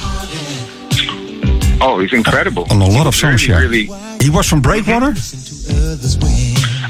Oh, 1.80 1.98
he's 2.00 2.12
incredible. 2.12 2.64
on 2.70 2.80
a 2.80 2.88
lot 2.88 3.06
of 3.06 3.14
songs. 3.14 3.46
Yeah. 3.46 3.58
Really, 3.58 3.90
He 4.22 4.30
was 4.30 4.48
from 4.48 4.62
Breakwater? 4.62 5.12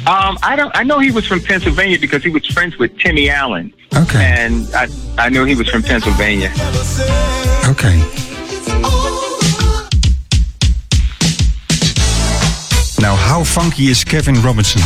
Um, 0.06 0.38
I 0.42 0.54
don't. 0.54 0.70
I 0.76 0.82
know 0.82 0.98
he 0.98 1.10
was 1.10 1.26
from 1.26 1.40
Pennsylvania 1.40 1.98
because 1.98 2.22
he 2.22 2.28
was 2.28 2.44
friends 2.46 2.76
with 2.76 2.98
Timmy 2.98 3.30
Allen. 3.30 3.72
Okay. 3.96 4.22
And 4.22 4.68
I, 4.74 4.88
I 5.16 5.30
know 5.30 5.46
he 5.46 5.54
was 5.54 5.66
from 5.68 5.82
Pennsylvania. 5.82 6.50
Okay. 7.64 7.96
Now, 13.00 13.16
how 13.16 13.44
funky 13.44 13.86
is 13.86 14.04
Kevin 14.04 14.34
Robinson? 14.42 14.80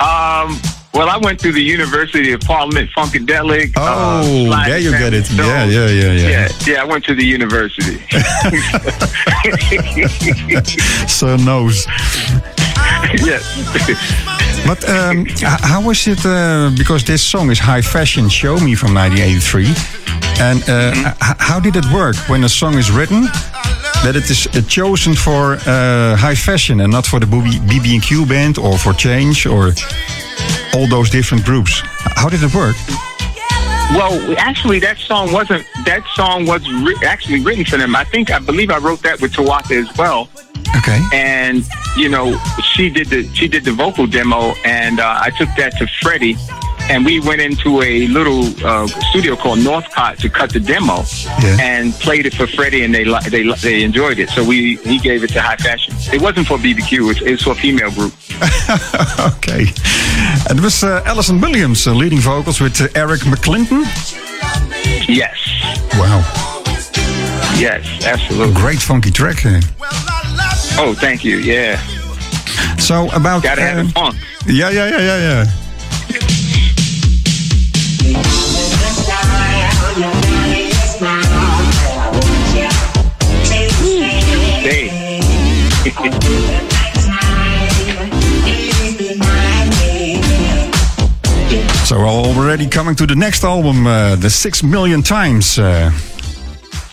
um, 0.00 0.56
Well, 0.92 1.08
I 1.08 1.18
went 1.18 1.38
to 1.40 1.52
the 1.52 1.62
University 1.62 2.32
of 2.32 2.40
Parliament 2.40 2.90
Funkadelic. 2.96 3.76
uh, 3.76 4.22
Oh, 4.24 4.46
Slide 4.46 4.68
there 4.70 4.78
you 4.78 4.90
get 4.90 5.14
it. 5.14 5.30
Yeah, 5.30 5.64
yeah, 5.64 5.86
yeah, 5.86 6.12
yeah. 6.12 6.28
Yeah, 6.28 6.48
yeah, 6.66 6.82
I 6.82 6.84
went 6.84 7.04
to 7.04 7.14
the 7.14 7.24
university. 7.24 8.02
So 11.08 11.36
knows. 11.36 11.86
yes. 13.22 13.42
But 14.66 14.88
um, 14.88 15.26
how 15.62 15.80
was 15.82 16.06
it? 16.06 16.24
Uh, 16.24 16.70
because 16.76 17.04
this 17.04 17.22
song 17.22 17.50
is 17.50 17.58
High 17.58 17.82
Fashion 17.82 18.28
Show 18.28 18.58
Me 18.60 18.74
from 18.74 18.94
1983. 18.94 19.66
And 20.40 20.62
uh, 20.68 20.92
h- 21.20 21.36
how 21.38 21.60
did 21.60 21.76
it 21.76 21.84
work 21.92 22.16
when 22.28 22.44
a 22.44 22.48
song 22.48 22.74
is 22.78 22.90
written? 22.90 23.22
That 24.02 24.16
it 24.16 24.30
is 24.30 24.46
uh, 24.46 24.62
chosen 24.66 25.14
for 25.14 25.54
uh, 25.66 26.16
high 26.16 26.34
fashion 26.34 26.80
and 26.80 26.90
not 26.92 27.06
for 27.06 27.20
the 27.20 27.26
BB&Q 27.26 28.24
band 28.26 28.56
or 28.58 28.78
for 28.78 28.92
Change 28.94 29.46
or 29.46 29.72
all 30.74 30.86
those 30.88 31.10
different 31.10 31.44
groups. 31.44 31.82
How 32.16 32.28
did 32.28 32.42
it 32.42 32.54
work? 32.54 32.76
Well, 33.92 34.36
actually, 34.38 34.78
that 34.80 34.98
song 34.98 35.32
wasn't. 35.32 35.66
That 35.84 36.04
song 36.14 36.46
was 36.46 36.62
ri- 36.70 36.94
actually 37.04 37.40
written 37.40 37.64
for 37.64 37.76
them. 37.76 37.96
I 37.96 38.04
think, 38.04 38.30
I 38.30 38.38
believe, 38.38 38.70
I 38.70 38.78
wrote 38.78 39.02
that 39.02 39.20
with 39.20 39.32
Tawatha 39.32 39.84
as 39.84 39.96
well. 39.96 40.28
Okay. 40.76 41.00
And 41.12 41.66
you 41.96 42.08
know, 42.08 42.38
she 42.62 42.88
did 42.88 43.08
the 43.08 43.28
she 43.34 43.48
did 43.48 43.64
the 43.64 43.72
vocal 43.72 44.06
demo, 44.06 44.54
and 44.64 45.00
uh, 45.00 45.20
I 45.20 45.30
took 45.30 45.48
that 45.56 45.76
to 45.78 45.88
Freddie, 46.00 46.36
and 46.90 47.04
we 47.04 47.20
went 47.20 47.40
into 47.40 47.80
a 47.82 48.06
little 48.08 48.44
uh, 48.66 48.86
studio 49.10 49.36
called 49.36 49.60
Northcott 49.60 50.18
to 50.18 50.28
cut 50.28 50.52
the 50.52 50.60
demo, 50.60 51.04
Yeah. 51.42 51.56
and 51.60 51.92
played 51.94 52.26
it 52.26 52.34
for 52.34 52.46
Freddie, 52.46 52.82
and 52.84 52.92
they 52.94 53.04
they 53.30 53.42
they 53.62 53.82
enjoyed 53.82 54.18
it. 54.18 54.28
So 54.30 54.42
we 54.44 54.76
he 54.90 54.98
gave 54.98 55.22
it 55.24 55.30
to 55.34 55.40
High 55.40 55.56
Fashion. 55.56 55.94
It 56.12 56.20
wasn't 56.20 56.46
for 56.48 56.58
BBQ. 56.58 56.92
It 56.92 57.00
was, 57.02 57.22
it 57.22 57.40
for 57.40 57.52
a 57.52 57.54
female 57.54 57.90
group. 57.92 58.12
okay. 59.36 59.64
And 60.48 60.58
it 60.58 60.62
was 60.62 60.82
uh, 60.82 61.02
Alyson 61.06 61.40
Williams 61.40 61.86
uh, 61.86 61.92
leading 61.94 62.18
vocals 62.20 62.60
with 62.60 62.80
uh, 62.80 62.88
Eric 62.94 63.20
McClinton. 63.22 63.84
Yes, 65.08 65.36
Wow. 65.98 66.20
yes, 67.58 67.84
absolutely. 68.06 68.54
Great 68.54 68.78
funky 68.80 69.10
track. 69.10 69.44
uh. 69.46 69.60
Oh, 70.78 70.94
thank 70.94 71.24
you. 71.24 71.38
Yeah, 71.38 71.76
So 72.78 73.08
about. 73.10 73.42
gotta 73.42 73.60
have 73.62 73.86
the 73.86 73.92
funk. 73.92 74.16
Yeah, 74.46 74.70
yeah, 74.70 74.88
yeah, 74.88 74.98
yeah, 75.00 75.18
yeah. 75.44 75.44
So 91.90 91.98
we're 91.98 92.06
already 92.06 92.68
coming 92.68 92.94
to 92.94 93.04
the 93.06 93.16
next 93.16 93.42
album, 93.42 93.84
uh, 93.84 94.14
the 94.14 94.30
Six 94.30 94.62
Million 94.62 95.02
Times. 95.02 95.58
Uh, 95.58 95.90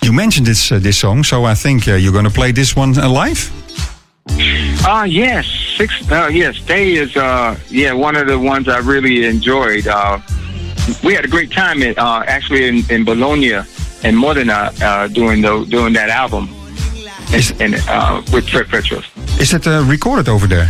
you 0.01 0.11
mentioned 0.11 0.47
this 0.47 0.71
uh, 0.71 0.79
this 0.79 0.97
song, 0.97 1.23
so 1.23 1.45
I 1.45 1.53
think 1.53 1.87
uh, 1.87 1.93
you're 1.93 2.11
going 2.11 2.25
to 2.25 2.31
play 2.31 2.51
this 2.51 2.75
one 2.75 2.97
uh, 2.97 3.07
live. 3.07 3.51
Ah, 4.87 5.03
yes, 5.03 5.45
six. 5.77 5.93
Uh, 6.11 6.29
yes, 6.31 6.59
Day 6.61 6.93
is. 6.93 7.15
Uh, 7.15 7.55
yeah, 7.69 7.93
one 7.93 8.15
of 8.15 8.25
the 8.25 8.39
ones 8.39 8.67
I 8.67 8.79
really 8.79 9.25
enjoyed. 9.25 9.85
We 11.03 11.13
had 11.13 11.25
a 11.25 11.27
great 11.27 11.51
time 11.51 11.81
at, 11.83 11.97
uh, 11.97 12.23
actually 12.27 12.67
in, 12.67 12.83
in 12.89 13.03
Bologna 13.05 13.53
and 14.03 14.17
Modena 14.17 14.71
uh, 14.81 15.07
doing 15.07 15.41
the 15.41 15.65
doing 15.69 15.93
that 15.93 16.09
album, 16.09 16.49
Is- 17.33 17.53
and, 17.59 17.75
uh, 17.87 18.21
with 18.31 18.47
Fred 18.49 18.67
Petrus. 18.67 19.05
Is 19.39 19.53
it 19.53 19.67
uh, 19.67 19.83
recorded 19.85 20.29
over 20.29 20.47
there? 20.47 20.69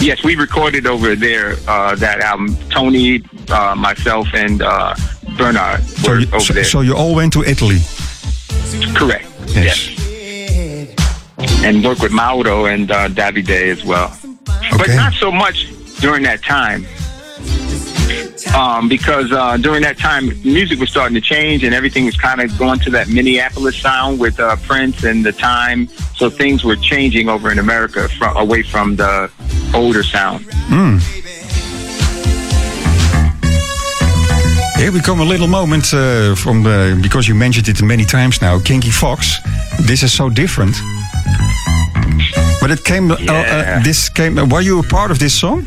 Yes, 0.00 0.22
we 0.22 0.36
recorded 0.36 0.86
over 0.86 1.16
there 1.16 1.56
uh, 1.66 1.94
that 1.96 2.20
album. 2.20 2.56
Tony, 2.70 3.22
uh, 3.50 3.74
myself, 3.74 4.28
and 4.34 4.62
uh, 4.62 4.94
Bernard 5.36 5.82
So 5.82 6.12
were 6.12 6.20
you, 6.20 6.26
over 6.28 6.40
so, 6.40 6.52
there. 6.54 6.64
so 6.64 6.80
you 6.82 6.94
all 6.94 7.14
went 7.14 7.32
to 7.32 7.42
Italy. 7.42 7.78
Correct. 8.94 9.26
Yes. 9.48 9.88
and 11.64 11.82
worked 11.84 12.02
with 12.02 12.12
Mauro 12.12 12.66
and 12.66 12.90
uh, 12.90 13.08
Davide 13.08 13.50
as 13.72 13.84
well. 13.84 14.12
Okay. 14.72 14.76
But 14.76 14.88
not 14.94 15.14
so 15.14 15.32
much 15.32 15.68
during 16.00 16.22
that 16.24 16.42
time. 16.42 16.86
Um, 18.54 18.88
because 18.88 19.30
uh, 19.32 19.56
during 19.58 19.82
that 19.82 19.98
time, 19.98 20.26
music 20.42 20.78
was 20.80 20.88
starting 20.90 21.14
to 21.14 21.20
change 21.20 21.64
and 21.64 21.74
everything 21.74 22.04
was 22.06 22.16
kind 22.16 22.40
of 22.40 22.56
going 22.58 22.78
to 22.80 22.90
that 22.90 23.08
Minneapolis 23.08 23.76
sound 23.76 24.18
with 24.18 24.38
uh, 24.40 24.56
Prince 24.66 25.04
and 25.04 25.24
the 25.24 25.32
time. 25.32 25.88
So 26.16 26.30
things 26.30 26.64
were 26.64 26.76
changing 26.76 27.28
over 27.28 27.50
in 27.52 27.58
America 27.58 28.08
from, 28.08 28.36
away 28.36 28.62
from 28.62 28.96
the 28.96 29.30
older 29.74 30.02
sound. 30.02 30.46
Here 34.76 34.92
we 34.92 35.00
come 35.00 35.20
a 35.20 35.24
little 35.24 35.48
moment 35.48 35.92
uh, 35.92 36.34
from 36.36 36.62
the 36.62 36.98
because 37.02 37.26
you 37.28 37.34
mentioned 37.34 37.68
it 37.68 37.82
many 37.82 38.04
times 38.04 38.40
now. 38.40 38.60
Kinky 38.60 38.90
Fox. 38.90 39.38
This 39.80 40.02
is 40.02 40.12
so 40.12 40.30
different. 40.30 40.76
But 42.60 42.70
it 42.70 42.84
came. 42.84 43.10
Uh, 43.10 43.14
uh, 43.14 43.18
Yeah. 43.18 43.82
this 43.82 44.08
came. 44.08 44.36
were 44.48 44.62
you 44.62 44.78
a 44.78 44.82
part 44.82 45.10
of 45.10 45.18
this 45.18 45.34
song? 45.34 45.64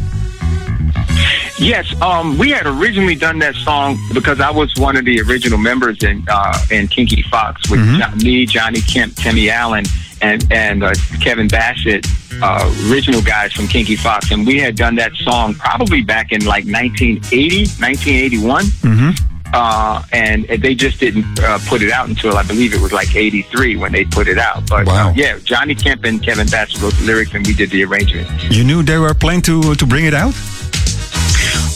Yes, 1.62 1.94
um, 2.02 2.38
we 2.40 2.50
had 2.50 2.66
originally 2.66 3.16
done 3.16 3.38
that 3.40 3.54
song 3.56 4.00
because 4.14 4.40
I 4.40 4.50
was 4.50 4.74
one 4.78 4.98
of 4.98 5.06
the 5.06 5.22
original 5.22 5.60
members 5.60 6.02
in 6.04 6.26
uh, 6.28 6.58
in 6.72 6.88
Kinky 6.88 7.22
Fox 7.30 7.70
with 7.70 7.80
Jo- 8.00 8.16
me, 8.24 8.46
Johnny 8.48 8.82
Kemp, 8.82 9.16
Timmy 9.16 9.50
Allen, 9.52 9.86
and 10.22 10.46
and 10.52 10.84
uh, 10.84 10.94
Kevin 11.22 11.48
Bassett, 11.48 12.08
uh, 12.42 12.74
original 12.90 13.22
guys 13.22 13.54
from 13.54 13.68
Kinky 13.68 13.96
Fox, 13.96 14.32
and 14.32 14.46
we 14.48 14.58
had 14.60 14.76
done 14.76 14.96
that 14.96 15.14
song 15.18 15.54
probably 15.54 16.02
back 16.02 16.32
in 16.32 16.44
like 16.46 16.66
1980, 16.66 17.68
1981. 17.80 19.14
Uh, 19.54 20.02
and 20.14 20.46
they 20.46 20.74
just 20.74 20.98
didn't 21.02 21.26
uh, 21.42 21.60
put 21.68 21.82
it 21.82 21.92
out 21.92 22.08
until 22.08 22.38
I 22.38 22.44
believe 22.44 22.74
it 22.74 22.80
was 22.80 22.94
like 22.94 23.14
'83 23.16 23.76
when 23.76 23.92
they 23.92 24.06
put 24.06 24.30
it 24.30 24.38
out. 24.40 24.66
But 24.70 24.88
Wow. 24.88 25.10
uh, 25.10 25.14
yeah, 25.14 25.40
Johnny 25.44 25.76
Kemp 25.76 26.06
and 26.06 26.24
Kevin 26.24 26.48
Bassett 26.48 26.82
wrote 26.82 26.94
the 26.94 27.04
lyrics, 27.06 27.34
and 27.34 27.46
we 27.46 27.54
did 27.54 27.70
the 27.70 27.84
arrangement. 27.84 28.28
You 28.50 28.64
knew 28.64 28.82
they 28.82 28.98
were 28.98 29.14
planning 29.14 29.42
to 29.44 29.76
to 29.76 29.86
bring 29.86 30.06
it 30.06 30.14
out. 30.14 30.34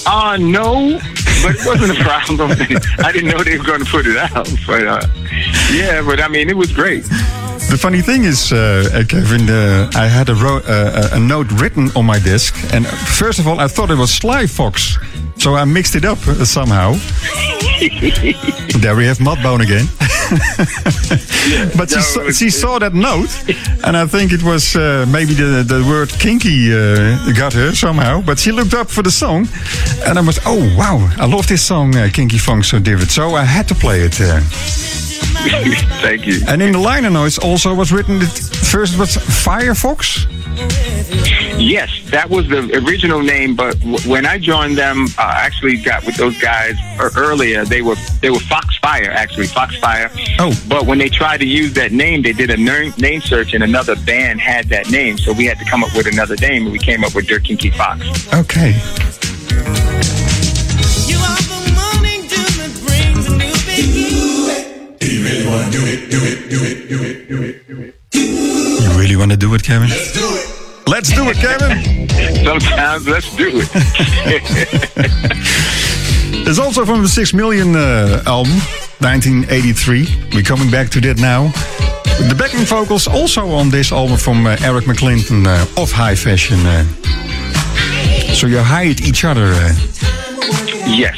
Uh, 0.05 0.37
no, 0.39 0.99
but 1.43 1.55
it 1.55 1.65
wasn't 1.65 1.97
a 1.97 2.03
problem. 2.09 2.51
I 2.99 3.11
didn't 3.11 3.29
know 3.31 3.43
they 3.43 3.57
were 3.57 3.63
going 3.63 3.83
to 3.83 3.89
put 3.89 4.05
it 4.05 4.17
out. 4.17 4.47
But 4.67 4.85
uh, 4.87 5.01
yeah, 5.71 6.01
but 6.05 6.19
I 6.21 6.27
mean, 6.27 6.49
it 6.49 6.57
was 6.57 6.71
great. 6.71 7.03
The 7.69 7.77
funny 7.79 8.01
thing 8.01 8.23
is, 8.25 8.51
uh, 8.51 8.87
uh, 8.93 9.03
Kevin, 9.07 9.49
uh, 9.49 9.89
I 9.95 10.07
had 10.07 10.29
a, 10.29 10.35
ro- 10.35 10.61
uh, 10.67 11.09
a 11.11 11.15
a 11.15 11.19
note 11.19 11.51
written 11.59 11.89
on 11.95 12.05
my 12.05 12.19
desk, 12.19 12.53
and 12.73 12.85
first 12.85 13.39
of 13.39 13.47
all, 13.47 13.59
I 13.59 13.67
thought 13.67 13.89
it 13.89 13.97
was 13.97 14.13
Sly 14.13 14.45
Fox, 14.47 14.97
so 15.37 15.55
I 15.55 15.65
mixed 15.65 15.95
it 15.95 16.05
up 16.05 16.19
uh, 16.27 16.45
somehow. 16.45 16.91
there 18.79 18.95
we 18.95 19.05
have 19.05 19.17
Mudbone 19.19 19.61
again. 19.63 19.87
but 21.77 21.89
she, 21.89 22.01
saw, 22.01 22.29
she 22.31 22.49
saw 22.49 22.79
that 22.79 22.93
note, 22.93 23.29
and 23.85 23.95
I 23.95 24.05
think 24.07 24.31
it 24.31 24.43
was 24.43 24.75
uh, 24.75 25.05
maybe 25.09 25.33
the, 25.33 25.63
the 25.63 25.85
word 25.88 26.09
kinky 26.09 26.73
uh, 26.73 27.31
got 27.33 27.53
her 27.53 27.73
somehow. 27.73 28.21
But 28.21 28.39
she 28.39 28.51
looked 28.51 28.73
up 28.73 28.89
for 28.89 29.01
the 29.03 29.11
song, 29.11 29.47
and 30.05 30.17
I 30.17 30.21
was, 30.21 30.39
oh 30.45 30.75
wow, 30.77 30.97
I 31.17 31.25
love 31.25 31.47
this 31.47 31.63
song, 31.63 31.95
uh, 31.95 32.09
Kinky 32.11 32.38
Funk 32.38 32.65
So 32.65 32.79
Different. 32.79 33.11
So 33.11 33.35
I 33.35 33.43
had 33.43 33.67
to 33.67 33.75
play 33.75 34.01
it. 34.01 34.19
Thank 36.01 36.25
you. 36.28 36.41
and 36.47 36.62
in 36.62 36.71
the 36.73 36.80
liner 36.80 37.10
notes 37.10 37.38
also 37.38 37.73
was 37.73 37.91
written 37.91 38.19
that 38.19 38.28
first 38.30 38.97
was 38.97 39.15
Firefox. 39.17 40.25
Yes, 41.58 41.89
that 42.12 42.30
was 42.30 42.47
the 42.47 42.60
original 42.86 43.21
name. 43.21 43.56
But 43.56 43.80
w- 43.80 43.97
when 44.10 44.25
I 44.25 44.38
joined 44.38 44.78
them, 44.78 45.06
uh, 45.17 45.21
I 45.21 45.45
actually 45.45 45.78
got 45.78 46.06
with 46.06 46.15
those 46.15 46.38
guys 46.39 46.75
er- 46.99 47.12
earlier. 47.17 47.63
They 47.65 47.82
were 47.82 47.95
they 48.21 48.30
were 48.30 48.39
Foxfire 48.39 49.10
actually, 49.12 49.47
Foxfire. 49.47 50.10
Oh. 50.39 50.54
But 50.67 50.86
when 50.86 50.97
they 50.97 51.10
tried 51.10 51.38
to 51.38 51.45
use 51.45 51.73
that 51.73 51.91
name, 51.91 52.21
they 52.21 52.34
did 52.34 52.49
a 52.49 52.58
name 52.58 53.21
search, 53.21 53.54
and 53.54 53.63
another 53.63 53.95
band 54.06 54.41
had 54.41 54.65
that 54.69 54.89
name. 54.89 55.17
So 55.17 55.32
we 55.34 55.45
had 55.45 55.58
to 55.60 55.65
come 55.65 55.84
up 55.84 55.93
with 55.95 56.08
another 56.08 56.36
name, 56.38 56.63
and 56.63 56.71
we 56.71 56.80
came 56.80 57.04
up 57.04 57.15
with 57.15 57.28
Dirt 57.28 57.43
Kinky 57.43 57.71
Fox. 57.71 58.01
Okay. 58.34 58.73
Beginning. 65.25 65.55
You 68.13 68.99
really 68.99 69.15
want 69.15 69.31
to 69.31 69.38
do 69.38 69.53
it, 69.53 69.63
Kevin? 69.63 69.89
Let's 69.89 70.13
do 70.13 70.19
it. 70.21 70.88
Let's 70.88 71.11
do 71.11 71.29
it, 71.29 71.38
Kevin. 71.38 72.09
Sometimes 72.45 73.07
let's 73.07 73.35
do 73.35 73.49
it. 73.53 73.69
it's 76.47 76.59
also 76.59 76.85
from 76.85 77.01
the 77.01 77.09
Six 77.09 77.33
Million 77.33 77.75
uh, 77.75 78.21
album, 78.27 78.53
1983. 78.99 80.29
We're 80.33 80.43
coming 80.43 80.69
back 80.69 80.89
to 80.91 81.01
that 81.01 81.17
now. 81.17 81.47
The 82.29 82.35
backing 82.38 82.65
vocals 82.65 83.07
also 83.07 83.49
on 83.49 83.69
this 83.69 83.91
album 83.91 84.17
from 84.17 84.45
uh, 84.45 84.55
Eric 84.61 84.85
McClinton 84.85 85.47
uh, 85.47 85.81
of 85.81 85.91
High 85.91 86.15
Fashion. 86.15 86.59
Uh. 86.65 86.85
So 88.33 88.47
you 88.47 88.59
hired 88.59 89.01
each 89.01 89.25
other. 89.25 89.51
Uh. 89.53 89.73
Yes. 90.88 91.17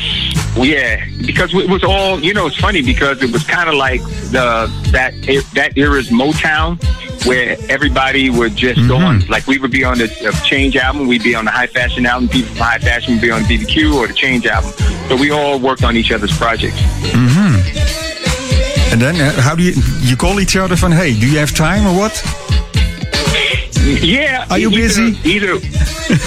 Yeah, 0.60 1.06
because 1.26 1.54
it 1.54 1.70
was 1.70 1.84
all 1.84 2.20
you 2.20 2.34
know. 2.34 2.48
It's 2.48 2.58
funny 2.58 2.82
because 2.82 3.22
it 3.22 3.32
was 3.32 3.44
kind 3.44 3.70
of 3.70 3.76
like 3.76 4.02
the 4.32 4.72
that 4.92 5.14
that 5.54 5.78
era's 5.78 6.10
Motown, 6.10 6.82
where 7.26 7.58
everybody 7.70 8.30
would 8.30 8.56
just 8.56 8.80
go 8.88 8.98
on. 8.98 9.22
Like 9.28 9.46
we 9.48 9.60
would 9.60 9.72
be 9.72 9.84
on 9.84 9.98
the 10.00 10.06
uh, 10.28 10.32
Change 10.46 10.76
album, 10.78 11.08
we'd 11.08 11.24
be 11.24 11.36
on 11.36 11.46
the 11.46 11.52
High 11.52 11.68
Fashion 11.68 12.06
album. 12.06 12.30
People 12.30 12.50
from 12.50 12.66
High 12.66 12.80
Fashion 12.80 13.14
would 13.16 13.22
be 13.22 13.32
on 13.32 13.42
BBQ 13.44 13.96
or 13.96 14.08
the 14.08 14.14
Change 14.14 14.48
album. 14.48 14.72
So 15.10 15.16
we 15.16 15.32
all 15.32 15.60
worked 15.60 15.84
on 15.84 15.96
each 15.96 16.12
other's 16.12 16.36
projects. 16.38 16.82
And 18.92 19.02
then 19.02 19.16
uh, 19.22 19.42
how 19.42 19.54
do 19.56 19.64
you 19.64 19.74
you 20.02 20.16
call 20.16 20.40
each 20.40 20.56
other 20.56 20.76
van 20.76 20.92
hey, 20.92 21.14
do 21.14 21.30
you 21.30 21.38
have 21.40 21.54
time 21.54 21.86
or 21.86 21.94
what? 21.98 22.14
Yeah. 23.76 24.46
Are 24.50 24.58
you 24.60 24.70
either- 24.70 24.78
busy? 24.78 25.18
Either, 25.30 25.56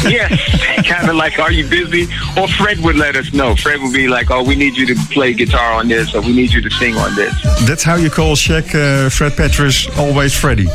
yes, 0.08 0.86
kind 0.88 1.08
of 1.08 1.16
like, 1.16 1.38
are 1.38 1.52
you 1.52 1.68
busy? 1.68 2.04
Or 2.38 2.46
Fred 2.48 2.78
would 2.80 2.96
let 2.96 3.16
us 3.16 3.32
know. 3.32 3.54
Fred 3.56 3.80
would 3.82 3.92
be 3.92 4.08
like, 4.08 4.30
oh, 4.30 4.42
we 4.42 4.54
need 4.56 4.76
you 4.76 4.86
to 4.86 4.94
play 5.12 5.32
guitar 5.32 5.72
on 5.74 5.88
this, 5.88 6.14
or 6.14 6.20
we 6.22 6.32
need 6.32 6.52
you 6.52 6.60
to 6.60 6.70
sing 6.70 6.96
on 6.96 7.14
this. 7.14 7.34
That's 7.66 7.82
how 7.82 7.96
you 7.96 8.10
call 8.10 8.34
Shaq 8.36 8.74
uh, 8.74 9.08
Fred 9.10 9.36
Petrus 9.36 9.88
always 9.98 10.34
Freddy. 10.34 10.68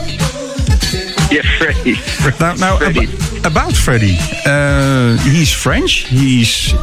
Yeah, 1.31 1.41
Freddie. 1.57 1.95
Now, 2.39 2.53
now 2.55 2.77
Freddie. 2.77 3.07
ab- 3.07 3.45
about 3.45 3.73
Freddie, 3.73 4.17
uh, 4.45 5.17
he's 5.23 5.51
French, 5.51 6.05
he's 6.07 6.73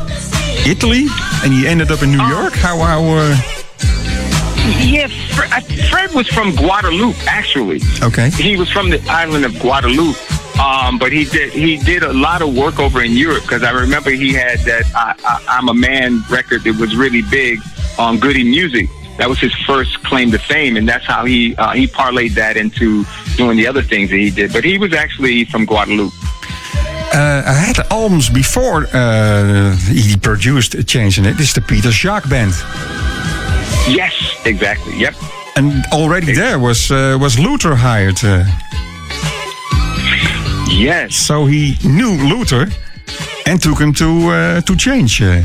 Italy, 0.66 1.06
and 1.44 1.52
he 1.52 1.66
ended 1.66 1.90
up 1.90 2.02
in 2.02 2.10
New 2.10 2.22
York. 2.26 2.52
How 2.54 2.78
how? 2.78 3.02
Uh, 3.04 3.36
Yeah, 4.80 5.06
Fred, 5.34 5.64
Fred 5.90 6.12
was 6.14 6.28
from 6.28 6.52
Guadeloupe, 6.54 7.16
actually. 7.26 7.80
okay. 8.02 8.30
He 8.30 8.56
was 8.56 8.70
from 8.70 8.90
the 8.90 9.00
island 9.08 9.44
of 9.44 9.52
Guadeloupe, 9.60 10.16
um, 10.60 10.98
but 10.98 11.12
he 11.12 11.24
did 11.24 11.52
he 11.52 11.76
did 11.78 12.02
a 12.02 12.12
lot 12.12 12.42
of 12.42 12.54
work 12.56 12.78
over 12.78 13.02
in 13.02 13.12
Europe 13.12 13.42
because 13.42 13.62
I 13.62 13.70
remember 13.70 14.10
he 14.10 14.32
had 14.32 14.58
that 14.60 14.84
I, 14.94 15.14
I, 15.24 15.58
"I'm 15.58 15.68
a 15.68 15.74
Man" 15.74 16.22
record 16.30 16.64
that 16.64 16.76
was 16.78 16.94
really 16.96 17.22
big 17.22 17.58
on 17.98 18.18
Goody 18.18 18.44
Music. 18.44 18.88
That 19.18 19.28
was 19.28 19.38
his 19.38 19.54
first 19.66 20.02
claim 20.04 20.30
to 20.32 20.38
fame, 20.38 20.76
and 20.76 20.88
that's 20.88 21.04
how 21.06 21.24
he 21.24 21.54
uh, 21.56 21.72
he 21.72 21.86
parlayed 21.86 22.34
that 22.34 22.56
into 22.56 23.04
doing 23.36 23.56
the 23.56 23.66
other 23.66 23.82
things 23.82 24.10
that 24.10 24.16
he 24.16 24.30
did. 24.30 24.52
But 24.52 24.64
he 24.64 24.78
was 24.78 24.92
actually 24.94 25.44
from 25.46 25.64
Guadeloupe. 25.66 26.12
Uh, 27.14 27.42
I 27.46 27.52
had 27.52 27.78
albums 27.90 28.30
before 28.30 28.86
uh, 28.92 29.76
he 29.90 30.16
produced 30.16 30.74
a 30.74 30.82
change 30.82 31.18
in 31.18 31.26
it. 31.26 31.36
This 31.36 31.48
is 31.48 31.54
the 31.54 31.60
Peter 31.60 31.90
Jacques 31.90 32.28
band, 32.30 32.52
Yes, 33.96 34.14
exactly. 34.44 34.94
Yep. 34.98 35.14
and 35.56 35.84
already 35.92 36.32
there 36.32 36.58
was 36.58 36.90
uh, 36.90 37.16
was 37.20 37.38
Luther 37.38 37.74
hired. 37.76 38.18
Uh, 38.24 38.44
Yes. 40.74 41.14
so 41.14 41.46
he 41.46 41.76
knew 41.84 42.12
Luther 42.28 42.66
and 43.46 43.60
took 43.60 43.78
him 43.78 43.92
to 43.94 44.06
uh, 44.30 44.60
to 44.62 44.76
change. 44.76 45.20
Uh, 45.22 45.42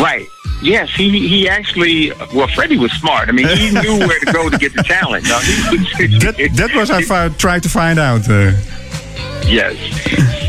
Right. 0.00 0.26
Yes, 0.62 0.88
he 0.94 1.08
he 1.28 1.48
actually. 1.48 2.12
Well, 2.34 2.48
Freddie 2.54 2.78
was 2.78 2.92
smart. 2.92 3.28
I 3.28 3.32
mean, 3.32 3.48
he 3.48 3.70
knew 3.70 3.98
where 4.06 4.18
to 4.20 4.32
go 4.32 4.48
to 4.48 4.56
get 4.58 4.72
the 4.74 4.82
talent. 4.82 5.24
No, 5.24 5.36
was, 5.36 6.22
that 6.24 6.36
that 6.56 6.70
was 6.74 6.90
I 6.90 7.28
tried 7.44 7.62
to 7.64 7.68
find 7.68 7.98
out. 7.98 8.22
Uh, 9.40 9.46
Yes. 9.50 9.76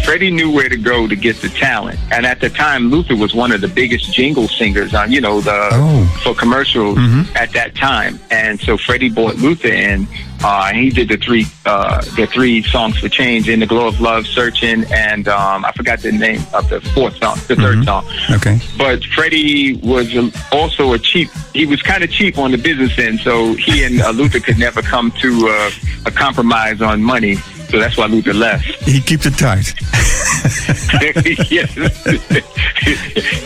Freddie 0.05 0.31
knew 0.31 0.51
where 0.51 0.67
to 0.67 0.77
go 0.77 1.07
to 1.07 1.15
get 1.15 1.37
the 1.41 1.49
talent. 1.49 1.97
And 2.11 2.25
at 2.25 2.39
the 2.41 2.49
time, 2.49 2.89
Luther 2.89 3.15
was 3.15 3.33
one 3.33 3.51
of 3.51 3.61
the 3.61 3.67
biggest 3.67 4.11
jingle 4.13 4.47
singers 4.47 4.93
on, 4.93 5.11
you 5.11 5.21
know, 5.21 5.41
the 5.41 5.69
Oh. 5.71 6.19
for 6.23 6.35
commercials 6.35 6.97
at 7.35 7.51
that 7.53 7.75
time. 7.75 8.19
And 8.29 8.59
so 8.59 8.77
Freddie 8.77 9.09
brought 9.09 9.37
Luther 9.37 9.69
in. 9.69 10.07
Uh, 10.43 10.69
and 10.69 10.77
he 10.77 10.89
did 10.89 11.07
the 11.07 11.17
three 11.17 11.45
uh, 11.67 12.01
the 12.15 12.25
three 12.25 12.63
songs 12.63 12.97
for 12.97 13.07
change 13.07 13.47
in 13.47 13.59
the 13.59 13.65
glow 13.67 13.85
of 13.87 14.01
love, 14.01 14.25
searching, 14.25 14.83
and 14.91 15.27
um, 15.27 15.63
I 15.63 15.71
forgot 15.73 15.99
the 15.99 16.11
name 16.11 16.41
of 16.51 16.67
the 16.67 16.81
fourth 16.81 17.15
song, 17.17 17.37
the 17.47 17.53
3rd 17.53 17.85
song. 17.85 18.03
okay. 18.31 18.59
But 18.75 19.03
Freddie 19.05 19.75
was 19.83 20.07
also 20.51 20.93
a 20.93 20.97
cheap. 20.99 21.29
He 21.53 21.67
was 21.67 21.83
kind 21.83 22.03
of 22.03 22.09
cheap 22.09 22.39
on 22.39 22.49
the 22.49 22.57
business 22.57 22.97
end, 22.97 23.19
so 23.19 23.53
he 23.53 23.83
and 23.83 24.01
uh, 24.01 24.09
Luther 24.09 24.39
could 24.39 24.57
never 24.57 24.81
come 24.81 25.11
to 25.21 25.47
uh, 25.47 25.69
a 26.07 26.11
compromise 26.11 26.81
on 26.81 27.03
money. 27.03 27.37
So 27.71 27.79
that's 27.79 27.97
why 27.97 28.07
Luther 28.07 28.33
left. 28.33 28.65
He 28.83 28.99
kept 28.99 29.25
it 29.25 29.37
tight. 29.37 29.73
yes. 31.49 31.73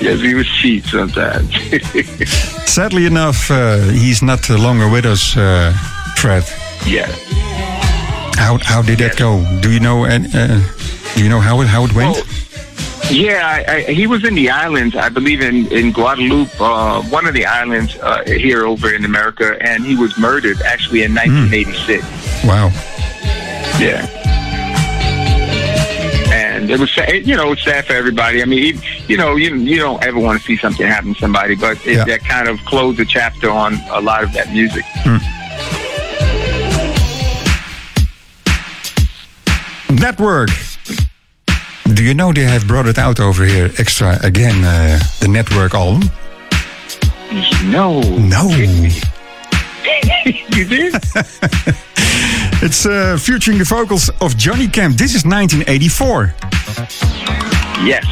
yes, 0.01 0.19
he 0.21 0.33
was 0.33 0.47
cheap 0.47 0.83
sometimes. 0.85 1.53
Sadly 2.65 3.05
enough, 3.05 3.51
uh, 3.51 3.77
he's 3.91 4.23
not 4.23 4.49
longer 4.49 4.89
with 4.89 5.05
us, 5.05 5.38
uh, 5.38 5.73
Fred. 6.17 6.43
yeah. 6.88 7.05
How 8.38 8.57
how 8.63 8.81
did 8.81 8.97
that 8.99 9.15
go? 9.15 9.45
Do 9.61 9.71
you 9.71 9.79
know? 9.79 10.05
And 10.05 10.25
uh, 10.35 10.59
do 11.15 11.23
you 11.23 11.29
know 11.29 11.39
how 11.39 11.61
it 11.61 11.67
how 11.67 11.85
it 11.85 11.93
went? 11.93 12.15
Well, 12.15 12.25
yeah, 13.11 13.63
I, 13.67 13.73
I, 13.73 13.81
he 13.93 14.07
was 14.07 14.25
in 14.25 14.33
the 14.33 14.49
islands, 14.49 14.95
I 14.95 15.09
believe 15.09 15.41
in, 15.41 15.71
in 15.71 15.91
Guadeloupe, 15.91 16.59
uh, 16.59 17.03
one 17.03 17.27
of 17.27 17.35
the 17.35 17.45
islands 17.45 17.95
uh, 17.97 18.23
here 18.25 18.65
over 18.65 18.93
in 18.93 19.05
America, 19.05 19.55
and 19.61 19.85
he 19.85 19.95
was 19.95 20.17
murdered 20.17 20.59
actually 20.63 21.03
in 21.03 21.13
1986. 21.13 22.03
wow. 22.45 22.71
Yeah. 23.79 24.07
And 26.33 26.69
it 26.71 26.79
was, 26.79 26.91
sad, 26.91 27.27
you 27.27 27.35
know, 27.35 27.51
it's 27.51 27.63
sad 27.63 27.85
for 27.85 27.93
everybody. 27.93 28.41
I 28.41 28.45
mean, 28.45 28.79
you, 29.07 29.17
know, 29.17 29.35
you 29.35 29.55
you 29.55 29.77
don't 29.77 30.03
ever 30.03 30.19
want 30.19 30.39
to 30.39 30.45
see 30.45 30.57
something 30.57 30.85
happen 30.88 31.13
to 31.13 31.19
somebody, 31.19 31.55
but 31.55 31.77
it, 31.85 31.95
Yeah. 31.97 32.05
that 32.05 32.21
kind 32.25 32.47
of 32.47 32.59
closed 32.65 32.97
the 32.97 33.05
chapter 33.05 33.49
on 33.49 33.75
a 33.91 34.01
lot 34.01 34.23
of 34.23 34.33
that 34.33 34.51
music. 34.51 34.83
Network. 39.91 40.49
Do 41.93 42.03
you 42.03 42.13
know 42.13 42.33
they 42.33 42.43
have 42.43 42.67
brought 42.67 42.88
it 42.88 42.97
out 42.97 43.19
over 43.19 43.45
here 43.45 43.71
extra 43.77 44.17
again? 44.23 44.63
Uh, 44.63 44.99
the 45.21 45.27
Network 45.27 45.73
album. 45.73 46.09
No, 47.65 48.01
No. 48.01 48.49
you 50.55 50.65
did? 50.65 50.95
It's 52.61 52.85
uh, 52.85 53.17
featuring 53.19 53.57
the 53.57 53.65
vocals 53.65 54.09
of 54.21 54.38
Johnny 54.38 54.67
Kemp. 54.67 54.97
This 54.97 55.13
is 55.13 55.25
1984. 55.25 56.33
yes, 57.85 58.05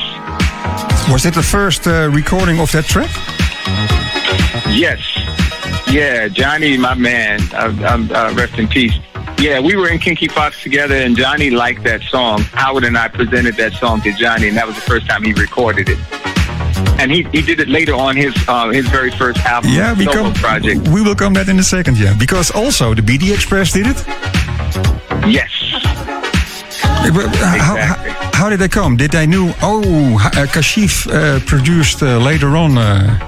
Was 1.10 1.24
that 1.24 1.34
the 1.34 1.42
first 1.42 1.88
uh, 1.88 2.10
recording 2.12 2.60
of 2.60 2.70
that 2.74 2.86
track? 2.86 3.10
yes, 4.70 5.00
yeah. 5.88 6.28
Johnny, 6.28 6.78
my 6.78 6.94
man, 6.94 7.40
um, 7.56 8.12
uh, 8.12 8.34
rest 8.36 8.60
in 8.60 8.68
peace. 8.68 8.94
Yeah, 9.40 9.60
we 9.62 9.76
were 9.76 9.90
in 9.90 9.98
Kinky 10.00 10.28
Fox 10.28 10.62
together, 10.62 10.96
and 10.96 11.16
Johnny 11.18 11.50
liked 11.50 11.84
that 11.84 12.02
song. 12.04 12.42
Howard 12.52 12.84
and 12.84 12.98
I 12.98 13.08
presented 13.08 13.56
that 13.56 13.74
song 13.74 14.02
to 14.02 14.12
Johnny, 14.14 14.50
and 14.50 14.58
that 14.58 14.68
was 14.68 14.76
the 14.76 14.82
first 14.82 15.08
time 15.08 15.24
he 15.24 15.34
recorded 15.34 15.88
it. 15.90 15.98
And 17.00 17.12
he, 17.12 17.24
he 17.32 17.42
did 17.42 17.60
it 17.60 17.68
later 17.70 17.94
on 17.94 18.16
his 18.16 18.34
uh, 18.48 18.70
his 18.70 18.88
very 18.88 19.12
first 19.12 19.40
album, 19.46 19.72
Yeah, 19.72 19.94
we 19.98 20.06
solo 20.06 20.24
come. 20.24 20.34
project. 20.34 20.88
We 20.88 21.02
will 21.02 21.16
come 21.16 21.34
that 21.34 21.48
in 21.50 21.60
a 21.60 21.64
second. 21.64 21.98
Yeah, 21.98 22.14
because 22.18 22.52
also 22.52 22.94
the 22.94 23.02
BT 23.02 23.34
Express 23.34 23.72
did 23.74 23.88
it. 23.88 23.98
Yes. 25.28 25.50
Uh, 26.84 27.12
How, 27.12 27.20
Exactly. 27.20 28.12
how, 28.12 28.32
how 28.34 28.50
did 28.50 28.60
they 28.60 28.70
come? 28.70 28.98
Did 28.98 29.12
they 29.12 29.26
knew? 29.28 29.52
Oh, 29.62 29.82
uh, 30.24 30.46
Kashif 30.48 31.08
uh, 31.08 31.40
produced 31.46 32.02
uh, 32.02 32.18
later 32.20 32.56
on 32.56 32.78
uh, 32.78 33.20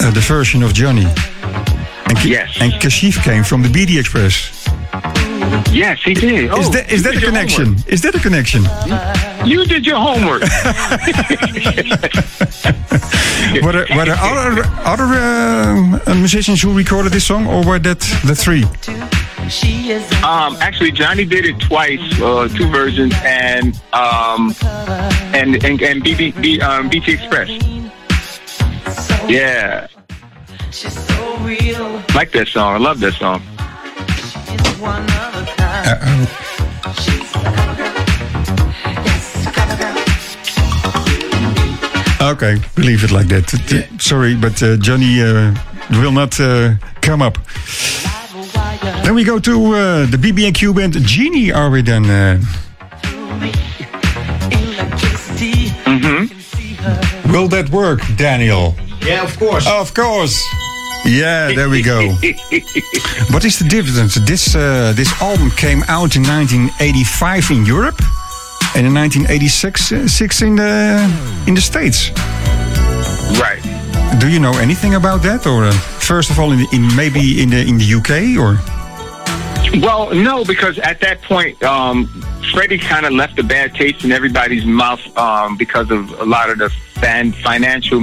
uh, 0.00 0.10
the 0.10 0.20
version 0.20 0.62
of 0.62 0.72
Johnny. 0.72 1.04
And, 2.06 2.16
Ka- 2.16 2.24
Yes. 2.28 2.56
and 2.60 2.72
Kashif 2.80 3.22
came 3.22 3.44
from 3.44 3.62
the 3.62 3.68
BT 3.68 3.98
Express. 3.98 4.57
Yes, 5.72 6.02
he 6.02 6.14
did. 6.14 6.44
Is 6.44 6.50
Oh, 6.52 6.70
that 6.72 6.90
is 6.90 7.02
that 7.02 7.16
a 7.16 7.20
connection? 7.20 7.76
Is 7.86 8.02
that 8.02 8.14
a 8.14 8.18
connection? 8.18 8.64
You 9.46 9.64
did 9.64 9.86
your 9.86 9.96
homework. 9.96 10.42
were 13.62 13.72
there, 13.72 13.86
were 13.96 14.04
there 14.04 14.16
other 14.18 14.64
other 14.84 15.04
uh, 15.04 16.14
musicians 16.14 16.62
who 16.62 16.76
recorded 16.76 17.12
this 17.12 17.26
song, 17.26 17.46
or 17.46 17.64
were 17.64 17.78
that 17.78 18.00
the 18.24 18.34
three? 18.34 18.64
um, 20.24 20.56
actually, 20.60 20.92
Johnny 20.92 21.24
did 21.24 21.46
it 21.46 21.58
twice, 21.60 22.00
uh, 22.20 22.48
two 22.48 22.68
versions, 22.70 23.14
and 23.24 23.80
um, 23.92 24.54
and 25.34 25.62
and, 25.64 25.80
and 25.82 26.04
BB, 26.04 26.40
B, 26.42 26.60
um, 26.60 26.88
BT 26.88 27.12
Express. 27.12 27.48
Yeah, 29.28 29.86
like 32.14 32.32
that 32.32 32.48
song. 32.48 32.74
I 32.74 32.78
love 32.78 33.00
that 33.00 33.14
song. 33.14 33.42
Okay, 42.20 42.56
we 42.76 42.82
leave 42.82 43.04
it 43.04 43.12
like 43.12 43.28
that. 43.28 43.46
T- 43.46 43.86
Sorry, 43.98 44.34
but 44.34 44.60
uh, 44.62 44.76
Johnny 44.76 45.22
uh, 45.22 45.54
will 46.02 46.12
not 46.12 46.38
uh, 46.40 46.74
come 47.00 47.22
up. 47.22 47.38
Then 49.04 49.14
we 49.14 49.24
go 49.24 49.38
to 49.38 49.52
uh, 49.74 50.06
the 50.06 50.16
BB&Q 50.18 50.74
band 50.74 50.94
Genie. 51.06 51.52
Are 51.52 51.70
we 51.70 51.80
then? 51.82 52.04
Uh, 52.04 52.40
Will 57.32 57.48
that 57.48 57.68
work, 57.70 58.00
Daniel? 58.16 58.74
Yeah, 59.02 59.22
of 59.22 59.38
course. 59.38 59.66
Of 59.68 59.94
course. 59.94 60.42
Yeah, 61.04 61.52
there 61.54 61.68
we 61.70 61.82
go. 61.82 62.08
what 63.30 63.44
is 63.44 63.58
the 63.58 63.66
difference? 63.68 64.14
This 64.16 64.54
uh, 64.54 64.92
this 64.94 65.10
album 65.22 65.50
came 65.50 65.82
out 65.88 66.16
in 66.16 66.22
1985 66.22 67.50
in 67.50 67.64
Europe, 67.64 68.00
and 68.76 68.86
in 68.86 68.94
1986 68.94 69.92
uh, 69.92 70.08
six 70.08 70.42
in 70.42 70.56
the 70.56 71.00
in 71.46 71.54
the 71.54 71.60
States. 71.60 72.10
Right. 73.40 73.62
Do 74.20 74.28
you 74.28 74.40
know 74.40 74.52
anything 74.58 74.94
about 74.94 75.22
that, 75.22 75.46
or 75.46 75.64
uh, 75.64 75.72
first 75.72 76.30
of 76.30 76.38
all, 76.38 76.52
in, 76.52 76.66
in 76.72 76.94
maybe 76.96 77.42
in 77.42 77.50
the 77.50 77.60
in 77.66 77.78
the 77.78 77.94
UK, 77.98 78.36
or 78.36 78.58
Well, 79.80 80.14
no, 80.14 80.44
because 80.44 80.78
at 80.78 81.00
that 81.00 81.22
point, 81.22 81.62
um, 81.62 82.06
Freddie 82.52 82.78
kind 82.78 83.06
of 83.06 83.12
left 83.12 83.38
a 83.38 83.42
bad 83.42 83.74
taste 83.74 84.04
in 84.04 84.12
everybody's 84.12 84.64
mouth 84.64 85.00
um, 85.16 85.56
because 85.56 85.90
of 85.90 86.10
a 86.20 86.24
lot 86.24 86.50
of 86.50 86.58
the 86.58 86.70
fan- 87.00 87.32
financial 87.32 88.00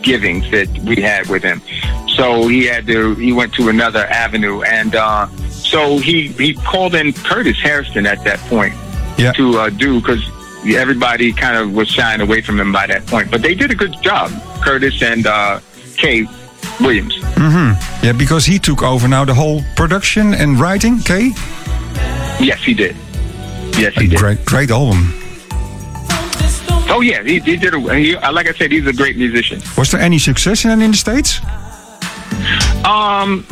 misgivings 0.00 0.50
that 0.50 0.68
we 0.84 0.96
had 0.96 1.26
with 1.28 1.42
him. 1.42 1.60
So 2.08 2.48
he 2.48 2.66
had 2.66 2.86
to. 2.86 3.14
He 3.14 3.32
went 3.32 3.54
to 3.54 3.68
another 3.68 4.06
avenue, 4.06 4.62
and 4.62 4.94
uh, 4.94 5.26
so 5.48 5.98
he 5.98 6.28
he 6.28 6.54
called 6.54 6.94
in 6.94 7.12
Curtis 7.12 7.58
Hairston 7.60 8.06
at 8.06 8.22
that 8.24 8.38
point 8.50 8.74
Yeah. 9.18 9.32
to 9.32 9.58
uh, 9.58 9.70
do 9.70 10.00
because 10.00 10.22
everybody 10.66 11.32
kind 11.32 11.56
of 11.56 11.72
was 11.74 11.88
shying 11.88 12.20
away 12.20 12.40
from 12.42 12.58
him 12.60 12.72
by 12.72 12.86
that 12.86 13.06
point. 13.06 13.30
But 13.30 13.42
they 13.42 13.54
did 13.54 13.70
a 13.70 13.74
good 13.74 14.00
job, 14.02 14.30
Curtis 14.62 15.02
and 15.02 15.26
uh, 15.26 15.60
Kae 15.96 16.26
Williams. 16.80 17.14
Mm-hmm. 17.36 18.04
Yeah, 18.06 18.12
because 18.12 18.44
he 18.44 18.58
took 18.58 18.82
over 18.82 19.08
now 19.08 19.24
the 19.24 19.34
whole 19.34 19.62
production 19.76 20.34
and 20.34 20.58
writing. 20.60 20.98
Kae? 20.98 21.30
Yes, 22.40 22.62
he 22.64 22.74
did. 22.74 22.96
Yes, 23.78 23.96
a 23.96 24.00
he 24.02 24.08
did. 24.08 24.18
great, 24.18 24.44
great 24.44 24.70
album. 24.70 25.14
Oh 26.90 27.00
yeah, 27.00 27.22
he, 27.22 27.38
he 27.40 27.56
did. 27.56 27.74
A, 27.74 27.94
he, 27.94 28.16
like 28.16 28.48
I 28.48 28.52
said, 28.52 28.72
he's 28.72 28.86
a 28.86 28.92
great 28.92 29.16
musician. 29.16 29.60
Was 29.78 29.90
there 29.92 30.00
any 30.00 30.18
success 30.18 30.64
in 30.64 30.82
in 30.82 30.90
the 30.90 30.96
states? 30.96 31.40
Um, 32.84 33.44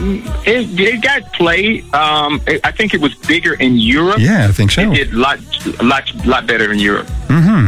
it, 0.46 0.80
it 0.80 1.02
got 1.02 1.32
played. 1.32 1.92
Um, 1.94 2.40
it, 2.46 2.60
I 2.64 2.72
think 2.72 2.94
it 2.94 3.00
was 3.00 3.14
bigger 3.14 3.54
in 3.54 3.76
Europe. 3.76 4.18
Yeah, 4.18 4.48
I 4.48 4.52
think 4.52 4.70
so. 4.70 4.90
It 4.90 4.94
did 4.94 5.12
a 5.12 5.18
lot, 5.18 5.38
lot, 5.82 6.26
lot 6.26 6.46
better 6.46 6.72
in 6.72 6.78
Europe. 6.78 7.06
Mm-hmm. 7.28 7.66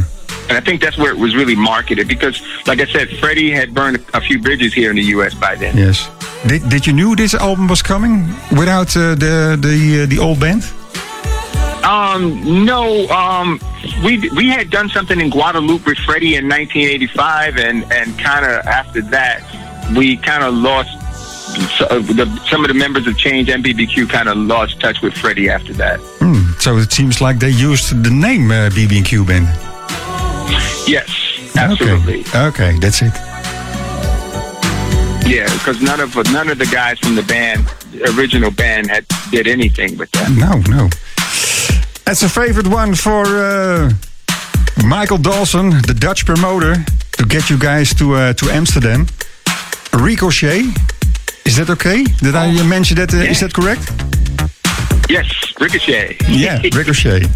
And 0.48 0.58
I 0.58 0.60
think 0.60 0.80
that's 0.80 0.98
where 0.98 1.12
it 1.12 1.18
was 1.18 1.36
really 1.36 1.54
marketed 1.54 2.08
because, 2.08 2.42
like 2.66 2.80
I 2.80 2.86
said, 2.86 3.08
Freddie 3.18 3.52
had 3.52 3.72
burned 3.72 4.04
a 4.14 4.20
few 4.20 4.40
bridges 4.40 4.74
here 4.74 4.90
in 4.90 4.96
the 4.96 5.08
U.S. 5.16 5.34
by 5.34 5.54
then. 5.54 5.76
Yes. 5.76 6.10
Did, 6.46 6.68
did 6.68 6.86
you 6.86 6.92
knew 6.92 7.14
this 7.14 7.34
album 7.34 7.68
was 7.68 7.82
coming 7.82 8.26
without 8.58 8.96
uh, 8.96 9.14
the 9.14 9.56
the 9.60 10.02
uh, 10.02 10.06
the 10.06 10.18
old 10.18 10.40
band? 10.40 10.64
Um, 11.84 12.64
no, 12.64 13.08
um, 13.08 13.60
we 14.04 14.28
we 14.30 14.48
had 14.48 14.70
done 14.70 14.88
something 14.88 15.20
in 15.20 15.30
Guadeloupe 15.30 15.86
with 15.86 15.98
Freddie 15.98 16.36
in 16.36 16.48
1985, 16.48 17.56
and 17.56 17.92
and 17.92 18.18
kind 18.18 18.44
of 18.44 18.66
after 18.66 19.00
that, 19.02 19.42
we 19.96 20.16
kind 20.16 20.44
of 20.44 20.54
lost. 20.54 20.96
So, 21.78 21.86
uh, 21.86 21.98
the, 21.98 22.26
some 22.48 22.64
of 22.64 22.68
the 22.68 22.74
members 22.74 23.08
of 23.08 23.18
Change 23.18 23.48
and 23.48 23.64
BBQ 23.64 24.08
kind 24.08 24.28
of 24.28 24.36
lost 24.36 24.78
touch 24.78 25.02
with 25.02 25.14
Freddie 25.14 25.50
after 25.50 25.72
that. 25.74 25.98
Hmm. 26.20 26.52
So 26.60 26.76
it 26.76 26.92
seems 26.92 27.20
like 27.20 27.40
they 27.40 27.50
used 27.50 28.04
the 28.04 28.10
name 28.10 28.52
uh, 28.52 28.70
BB&Q 28.70 29.24
band. 29.24 29.46
Yes, 30.86 31.08
absolutely. 31.56 32.20
Okay. 32.20 32.46
Okay, 32.46 32.78
that's 32.78 33.02
it. 33.02 33.12
Yeah, 35.26 35.52
because 35.54 35.80
none 35.80 36.00
of 36.00 36.14
none 36.32 36.48
of 36.48 36.58
the 36.58 36.66
guys 36.66 36.98
from 36.98 37.14
the 37.14 37.22
band, 37.22 37.66
original 38.16 38.50
band, 38.50 38.88
had 38.88 39.06
did 39.30 39.46
anything 39.46 39.96
with 39.96 40.10
that. 40.12 40.30
No, 40.30 40.58
no. 40.74 40.88
That's 42.10 42.24
a 42.24 42.28
favorite 42.28 42.66
one 42.66 42.96
for 42.96 43.22
uh, 43.24 43.88
Michael 44.84 45.16
Dawson, 45.16 45.70
the 45.86 45.94
Dutch 45.94 46.26
promoter, 46.26 46.74
to 47.12 47.24
get 47.24 47.48
you 47.48 47.56
guys 47.56 47.94
to 47.94 48.14
uh, 48.14 48.32
to 48.32 48.50
Amsterdam. 48.50 49.06
Ricochet. 49.92 50.74
Is 51.44 51.54
that 51.56 51.70
okay? 51.70 52.02
Did 52.18 52.34
I 52.34 52.50
uh, 52.50 52.64
mention 52.64 52.96
that? 52.96 53.14
Uh, 53.14 53.18
Is 53.18 53.38
that 53.38 53.52
correct? 53.52 53.92
Yes, 55.08 55.30
Ricochet. 55.60 56.16
Yeah, 56.28 56.60
Ricochet. 56.74 57.28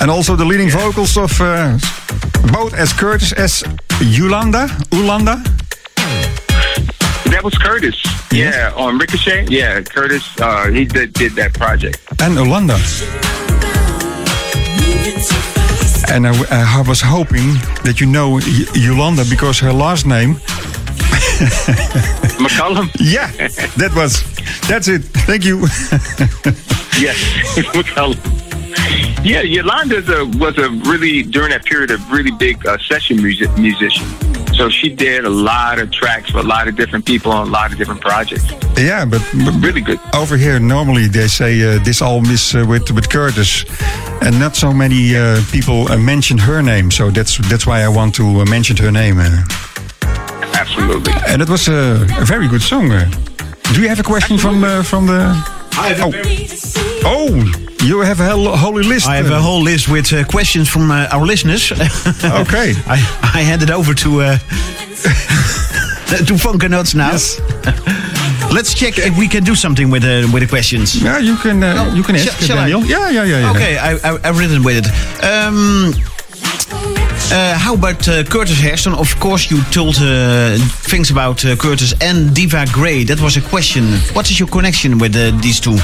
And 0.00 0.10
also 0.10 0.34
the 0.34 0.44
leading 0.44 0.70
vocals 0.70 1.16
of 1.16 1.40
uh, 1.40 1.78
both 2.52 2.74
as 2.74 2.92
Curtis 2.92 3.32
as 3.32 3.62
Yolanda. 4.00 4.66
Ulanda. 4.90 5.36
that 7.30 7.44
was 7.44 7.56
Curtis. 7.58 7.94
Yeah, 8.32 8.72
on 8.74 8.98
Ricochet. 8.98 9.46
Yeah, 9.48 9.80
Curtis. 9.82 10.24
Uh, 10.40 10.66
he 10.72 10.84
did, 10.84 11.12
did 11.12 11.36
that 11.36 11.54
project. 11.54 11.98
and 12.18 12.36
Olanda. 12.38 12.76
And 16.12 16.26
I, 16.26 16.32
I 16.78 16.82
was 16.88 17.00
hoping 17.00 17.54
that 17.84 18.00
you 18.00 18.06
know 18.06 18.30
Y- 18.30 18.66
Yolanda 18.74 19.24
because 19.30 19.58
her 19.60 19.72
last 19.72 20.06
name. 20.06 20.34
McCullum. 22.40 22.90
Yeah, 22.98 23.30
that 23.76 23.92
was. 23.94 24.22
That's 24.68 24.88
it. 24.88 25.02
Thank 25.26 25.44
you. 25.44 25.66
Yes, 27.00 27.16
McCullum. 27.72 28.18
Yeah, 29.22 29.42
Yolanda 29.42 29.98
a, 30.18 30.24
was 30.38 30.56
a 30.58 30.70
really 30.90 31.22
during 31.22 31.50
that 31.50 31.64
period 31.64 31.90
a 31.90 31.98
really 32.10 32.30
big 32.30 32.64
uh, 32.66 32.78
session 32.78 33.22
music, 33.22 33.50
musician. 33.58 34.06
So 34.54 34.68
she 34.70 34.88
did 34.88 35.24
a 35.24 35.30
lot 35.30 35.78
of 35.78 35.90
tracks 35.90 36.30
for 36.30 36.38
a 36.38 36.42
lot 36.42 36.68
of 36.68 36.74
different 36.76 37.04
people 37.06 37.30
on 37.32 37.46
a 37.46 37.50
lot 37.50 37.70
of 37.72 37.78
different 37.78 38.00
projects. 38.00 38.44
yeah, 38.76 39.04
but, 39.04 39.22
but 39.44 39.54
Really 39.62 39.80
good. 39.82 39.98
over 40.14 40.36
here 40.36 40.58
normally 40.58 41.06
they 41.06 41.28
say 41.28 41.52
uh, 41.62 41.78
this 41.84 42.00
album 42.02 42.30
is 42.30 42.54
uh, 42.54 42.64
with 42.66 42.90
with 42.90 43.08
Curtis, 43.10 43.64
and 44.22 44.38
not 44.38 44.56
so 44.56 44.72
many 44.72 45.14
uh, 45.16 45.40
people 45.52 45.88
uh, 45.92 45.96
mention 45.98 46.38
her 46.38 46.62
name. 46.62 46.90
So 46.90 47.10
that's 47.10 47.36
that's 47.50 47.66
why 47.66 47.82
I 47.84 47.88
want 47.88 48.14
to 48.16 48.24
uh, 48.40 48.44
mention 48.46 48.76
her 48.78 48.90
name. 48.90 49.18
Uh, 49.20 49.44
Absolutely. 50.54 51.12
and 51.28 51.42
it 51.42 51.48
was 51.48 51.68
a, 51.68 52.06
a 52.18 52.24
very 52.24 52.48
good 52.48 52.62
song. 52.62 52.90
Uh, 52.92 53.04
do 53.74 53.80
you 53.82 53.88
have 53.88 54.00
a 54.00 54.02
question 54.02 54.38
from 54.38 54.64
uh, 54.64 54.82
from 54.82 55.06
the? 55.06 55.20
I 55.78 55.94
have, 55.94 56.14
Oh. 57.04 57.69
Oh, 57.82 57.86
you 57.86 58.00
have 58.00 58.20
a 58.20 58.56
holy 58.56 58.82
list. 58.82 59.08
I 59.08 59.16
have 59.16 59.30
uh, 59.30 59.36
a 59.36 59.40
whole 59.40 59.62
list 59.62 59.88
with 59.88 60.12
uh, 60.12 60.24
questions 60.24 60.68
from 60.68 60.90
uh, 60.90 61.08
our 61.12 61.24
listeners. 61.26 61.72
Okay. 62.24 62.74
I, 62.86 62.96
I 63.34 63.42
hand 63.42 63.62
it 63.62 63.70
over 63.70 63.94
to 63.94 64.20
uh, 64.20 64.38
to 66.26 66.34
Funker 66.36 66.68
Nuts 66.68 66.94
now. 66.94 67.12
Let's 68.52 68.74
check 68.74 68.98
if 68.98 69.16
we 69.16 69.28
can 69.28 69.44
do 69.44 69.54
something 69.54 69.90
with 69.90 70.02
the 70.02 70.28
with 70.32 70.42
the 70.42 70.48
questions. 70.48 70.94
Yeah, 71.02 71.18
you 71.18 71.36
can 71.36 71.62
uh, 71.62 71.92
you 71.94 72.02
can 72.02 72.16
ask 72.16 72.40
shall 72.40 72.58
I? 72.58 72.68
Daniel. 72.68 72.84
Yeah, 72.84 73.10
yeah, 73.10 73.24
yeah, 73.24 73.40
yeah. 73.40 73.50
Okay, 73.52 73.78
I, 73.78 73.92
I, 73.92 74.18
I've 74.24 74.38
written 74.38 74.62
with 74.62 74.84
it. 74.84 74.86
Um, 75.24 75.92
uh, 77.32 77.54
how 77.58 77.74
about 77.74 78.08
uh, 78.08 78.24
Curtis 78.24 78.60
Hairston? 78.60 78.94
Of 78.94 79.18
course, 79.20 79.50
you 79.50 79.62
told 79.70 79.96
uh, 80.00 80.58
things 80.90 81.10
about 81.10 81.44
uh, 81.44 81.56
Curtis 81.56 81.94
and 82.00 82.34
Diva 82.34 82.66
Gray. 82.72 83.04
That 83.04 83.20
was 83.20 83.36
a 83.36 83.40
question. 83.40 83.84
What 84.14 84.30
is 84.30 84.38
your 84.38 84.48
connection 84.48 84.98
with 84.98 85.14
uh, 85.16 85.30
these 85.40 85.60
two? 85.60 85.78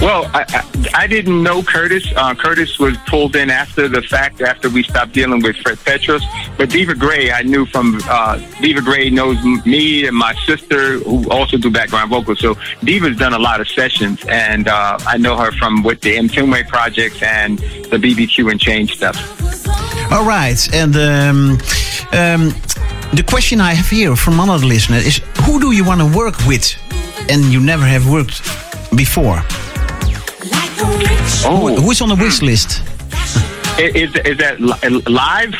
Well, 0.00 0.30
I, 0.34 0.44
I, 0.48 1.02
I 1.04 1.06
didn't 1.06 1.42
know 1.42 1.62
Curtis. 1.62 2.12
Uh, 2.14 2.34
Curtis 2.34 2.78
was 2.78 2.96
pulled 3.06 3.36
in 3.36 3.50
after 3.50 3.88
the 3.88 4.02
fact, 4.02 4.40
after 4.40 4.68
we 4.68 4.82
stopped 4.82 5.12
dealing 5.12 5.42
with 5.42 5.56
Fred 5.56 5.78
Petrus. 5.84 6.22
But 6.58 6.70
Diva 6.70 6.94
Gray, 6.94 7.32
I 7.32 7.42
knew 7.42 7.64
from 7.66 8.00
uh, 8.08 8.36
Diva 8.60 8.82
Gray 8.82 9.10
knows 9.10 9.42
me 9.64 10.06
and 10.06 10.16
my 10.16 10.34
sister, 10.46 10.98
who 10.98 11.28
also 11.30 11.56
do 11.56 11.70
background 11.70 12.10
vocals. 12.10 12.40
So 12.40 12.56
Diva's 12.82 13.16
done 13.16 13.32
a 13.32 13.38
lot 13.38 13.60
of 13.60 13.68
sessions, 13.68 14.24
and 14.28 14.68
uh, 14.68 14.98
I 15.06 15.16
know 15.16 15.36
her 15.36 15.52
from 15.52 15.82
with 15.82 16.00
the 16.00 16.16
Mtume 16.16 16.68
projects 16.68 17.22
and 17.22 17.58
the 17.58 17.96
BBQ 17.96 18.50
and 18.50 18.60
Change 18.60 18.96
stuff. 18.96 19.16
All 20.12 20.24
right, 20.26 20.60
and 20.74 20.94
um, 20.96 21.52
um, 22.12 22.50
the 23.14 23.24
question 23.26 23.60
I 23.60 23.72
have 23.72 23.88
here 23.88 24.16
from 24.16 24.38
another 24.38 24.66
listener 24.66 24.98
is: 24.98 25.20
Who 25.44 25.60
do 25.60 25.72
you 25.72 25.84
want 25.84 26.00
to 26.00 26.16
work 26.16 26.36
with, 26.46 26.76
and 27.30 27.44
you 27.44 27.60
never 27.60 27.84
have 27.84 28.10
worked 28.10 28.63
before? 28.96 29.40
Oh, 31.46 31.74
Who 31.80 31.90
is 31.90 32.00
on 32.00 32.08
the 32.08 32.16
wish 32.16 32.42
list? 32.42 32.82
is, 33.78 34.14
is 34.24 34.38
that 34.38 34.60
li- 34.60 35.02
live? 35.06 35.54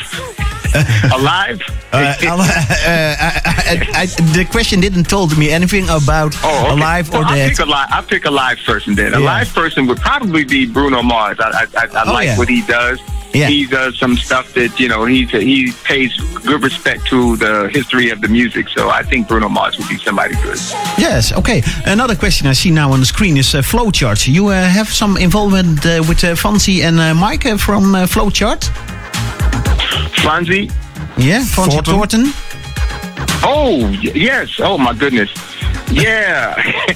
Alive? 1.13 1.61
Uh, 1.93 1.97
uh, 1.97 2.37
I, 2.37 3.87
I, 3.95 4.01
I, 4.01 4.05
the 4.35 4.45
question 4.51 4.81
didn't 4.81 5.05
told 5.05 5.37
me 5.37 5.49
anything 5.49 5.85
about 5.85 6.35
Oh, 6.43 6.63
okay. 6.65 6.71
alive 6.73 7.09
or 7.11 7.19
well, 7.19 7.25
I'll 7.29 7.35
dead. 7.35 7.51
pick 7.55 7.59
a. 7.65 7.71
I'll 7.71 8.03
pick 8.03 8.25
a 8.25 8.31
live 8.31 8.57
person 8.65 8.93
then. 8.95 9.13
A 9.13 9.19
live 9.19 9.53
person 9.53 9.87
would 9.87 9.99
probably 9.99 10.43
be 10.43 10.65
Bruno 10.65 11.01
Mars. 11.01 11.37
I, 11.39 11.49
I, 11.49 11.65
I, 11.77 11.85
I 11.85 12.03
Oh, 12.09 12.13
like 12.13 12.25
yeah. 12.25 12.37
what 12.37 12.49
he 12.49 12.61
does. 12.65 12.99
Yeah. 13.35 13.47
He 13.47 13.65
does 13.65 13.99
some 13.99 14.15
stuff 14.15 14.53
that 14.53 14.79
you 14.79 14.87
know 14.87 15.03
he's 15.03 15.29
he 15.29 15.73
pays 15.83 16.15
good 16.45 16.63
respect 16.63 17.05
to 17.07 17.35
the 17.35 17.69
history 17.69 18.09
of 18.09 18.21
the 18.21 18.29
music. 18.29 18.69
So 18.69 18.89
I 18.89 19.03
think 19.03 19.27
Bruno 19.27 19.49
Mars 19.49 19.77
would 19.77 19.89
be 19.89 19.97
somebody 19.97 20.35
good. 20.35 20.59
Yes, 20.97 21.33
okay. 21.33 21.61
Another 21.85 22.15
question 22.15 22.47
I 22.47 22.53
see 22.53 22.71
now 22.71 22.93
on 22.93 22.99
the 23.01 23.05
screen 23.05 23.35
is 23.35 23.53
uh, 23.53 23.61
Flowchart. 23.61 24.25
You 24.27 24.47
uh, 24.47 24.63
have 24.63 24.87
some 24.87 25.17
involvement 25.17 25.85
uh, 25.85 26.01
with 26.07 26.23
uh, 26.23 26.35
Fonzi 26.35 26.81
and 26.81 26.97
uh, 26.99 27.13
Mike 27.13 27.45
uh, 27.45 27.57
from 27.57 27.93
uh, 27.93 28.05
Flowchart? 28.05 28.61
Fonzi. 30.23 30.71
Yeah, 31.17 31.41
Fonzi 31.41 31.83
Thornton. 31.83 32.25
Thornton. 32.27 32.55
Oh 33.43 33.89
yes. 34.01 34.59
Oh 34.59 34.77
my 34.77 34.93
goodness. 34.93 35.29
Yeah. 35.91 36.55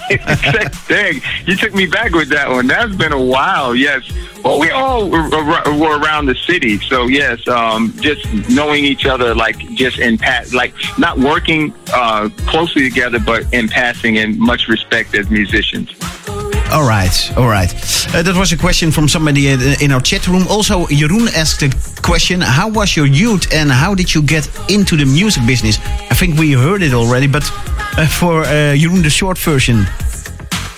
Dang, 0.88 1.22
you 1.46 1.56
took 1.56 1.74
me 1.74 1.86
back 1.86 2.12
with 2.12 2.30
that 2.30 2.50
one. 2.50 2.68
That's 2.68 2.96
been 2.96 3.14
a 3.14 3.22
while. 3.22 3.76
Yes. 3.76 4.10
Well, 4.44 4.60
we 4.60 4.70
all 4.70 5.10
were, 5.10 5.30
were 5.30 6.00
around 6.00 6.28
the 6.28 6.36
city, 6.36 6.80
so 6.80 7.08
yes. 7.08 7.46
Um, 7.48 7.94
just 8.00 8.26
knowing 8.50 8.86
each 8.86 9.06
other, 9.06 9.36
like 9.36 9.58
just 9.76 10.00
in 10.00 10.18
pat, 10.18 10.54
like 10.54 10.74
not 10.98 11.20
working 11.20 11.74
uh, 11.94 12.30
closely 12.48 12.84
together, 12.90 13.20
but 13.20 13.52
in 13.54 13.68
passing, 13.68 14.18
and 14.18 14.38
much 14.38 14.68
respect 14.68 15.14
as 15.16 15.30
musicians. 15.30 15.90
All 16.72 16.88
right, 16.88 17.32
all 17.36 17.48
right. 17.48 17.74
Uh, 18.14 18.22
that 18.22 18.36
was 18.38 18.52
a 18.52 18.58
question 18.58 18.92
from 18.92 19.08
somebody 19.08 19.48
in 19.48 19.92
our 19.92 20.02
chat 20.02 20.28
room. 20.28 20.46
Also, 20.48 20.86
Jeroen 20.86 21.28
asked 21.36 21.64
a 21.64 22.02
question: 22.02 22.42
How 22.42 22.70
was 22.70 22.96
your 22.96 23.08
youth, 23.08 23.52
and 23.54 23.72
how 23.72 23.96
did 23.96 24.14
you 24.14 24.22
get 24.22 24.48
into 24.70 24.96
the 24.96 25.06
music 25.06 25.46
business? 25.46 25.80
I 26.12 26.16
think 26.16 26.38
we 26.40 26.54
heard 26.54 26.84
it 26.84 26.94
already, 26.94 27.28
but 27.28 27.44
for 28.08 28.42
uh, 28.44 28.76
Jeroen, 28.76 29.04
the 29.04 29.10
short 29.10 29.38
version. 29.38 29.86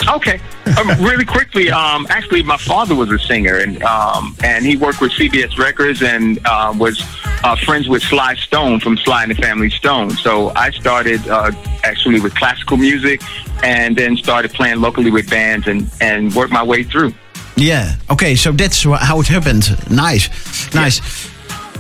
Okay. 0.08 0.40
Um, 0.78 0.88
really 1.04 1.26
quickly, 1.26 1.70
um, 1.70 2.08
actually, 2.10 2.42
my 2.44 2.58
father 2.58 2.96
was 2.96 3.12
a 3.12 3.20
singer, 3.20 3.58
and 3.58 3.82
um, 3.84 4.36
and 4.44 4.66
he 4.66 4.76
worked 4.78 5.00
with 5.02 5.12
CBS 5.12 5.58
Records 5.58 6.02
and 6.02 6.40
uh, 6.46 6.74
was 6.76 7.04
uh, 7.44 7.56
friends 7.56 7.88
with 7.88 8.02
Sly 8.04 8.36
Stone 8.36 8.80
from 8.80 8.98
Sly 8.98 9.24
and 9.24 9.32
the 9.32 9.36
Family 9.42 9.70
Stone. 9.70 10.12
So 10.12 10.52
I 10.56 10.72
started 10.72 11.28
uh, 11.28 11.52
actually 11.84 12.20
with 12.20 12.34
classical 12.36 12.78
music, 12.78 13.22
and 13.64 13.96
then 13.96 14.18
started 14.18 14.52
playing 14.54 14.82
locally 14.82 15.12
with 15.12 15.30
bands, 15.30 15.68
and 15.68 15.90
and 16.02 16.34
worked 16.34 16.52
my 16.54 16.64
way 16.64 16.84
through. 16.84 17.14
Yeah. 17.56 17.96
Okay, 18.10 18.36
so 18.36 18.52
that's 18.52 18.84
how 18.84 19.20
it 19.20 19.28
happened. 19.28 19.66
Nice, 19.92 20.30
nice. 20.74 21.02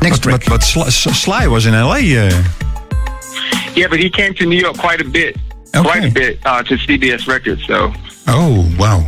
Next 0.02 0.20
But, 0.20 0.24
track. 0.24 0.40
but, 0.46 0.50
but 0.50 0.64
Sly, 0.64 0.90
Sly 0.90 1.48
was 1.48 1.66
in 1.66 1.74
LA. 1.74 2.30
Yeah, 3.76 3.88
but 3.88 4.00
he 4.00 4.10
came 4.10 4.34
to 4.36 4.46
New 4.46 4.58
York 4.58 4.78
quite 4.78 5.02
a 5.02 5.06
bit, 5.06 5.38
quite 5.74 6.06
a 6.06 6.12
bit 6.12 6.40
uh, 6.46 6.64
to 6.64 6.76
CBS 6.76 7.28
Records. 7.28 7.66
So 7.66 7.94
oh, 8.28 8.76
wow. 8.78 9.06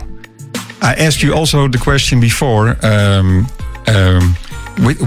I 0.82 0.93
asked 0.95 1.23
you 1.23 1.34
also 1.34 1.67
the 1.67 1.78
question 1.78 2.19
before. 2.19 2.78
Um, 2.86 3.47
um, 3.88 4.36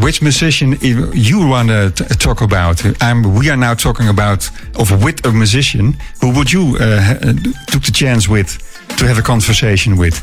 which, 0.01 0.23
musician 0.23 0.77
you 0.81 1.47
want 1.47 1.69
to 1.69 1.91
talk 2.19 2.41
about? 2.41 2.85
Um, 3.03 3.35
we 3.35 3.51
are 3.51 3.57
now 3.57 3.75
talking 3.75 4.09
about 4.09 4.49
of 4.77 5.03
with 5.03 5.27
a 5.27 5.33
musician. 5.33 5.97
Who 6.21 6.33
would 6.35 6.53
you 6.53 6.77
uh, 6.79 7.19
took 7.67 7.83
the 7.83 7.93
chance 7.93 8.29
with 8.29 8.59
to 8.99 9.07
have 9.07 9.19
a 9.19 9.23
conversation 9.23 9.97
with? 9.97 10.17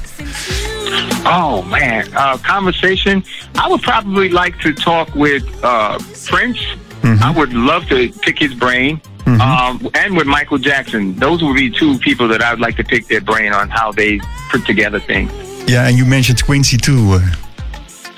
Oh 1.25 1.61
man, 1.63 2.07
uh, 2.15 2.37
conversation. 2.37 3.23
I 3.55 3.67
would 3.67 3.81
probably 3.81 4.29
like 4.29 4.59
to 4.59 4.73
talk 4.73 5.13
with 5.13 5.43
uh, 5.63 5.99
Prince. 6.25 6.59
I 7.03 7.31
would 7.31 7.53
love 7.53 7.87
to 7.89 8.09
pick 8.21 8.39
his 8.39 8.53
brain, 8.53 9.01
um, 9.25 9.87
and 9.95 10.15
with 10.15 10.27
Michael 10.27 10.57
Jackson. 10.57 11.15
Those 11.15 11.43
would 11.43 11.55
be 11.55 11.69
two 11.69 11.97
people 11.99 12.27
that 12.29 12.41
I 12.41 12.51
would 12.51 12.59
like 12.59 12.75
to 12.77 12.83
pick 12.83 13.07
their 13.07 13.21
brain 13.21 13.53
on 13.53 13.69
how 13.69 13.91
they 13.91 14.19
put 14.49 14.65
together 14.65 14.99
things. 14.99 15.31
Yeah, 15.69 15.87
and 15.87 15.97
you 15.97 16.05
mentioned 16.05 16.43
Quincy 16.43 16.77
too. 16.77 17.19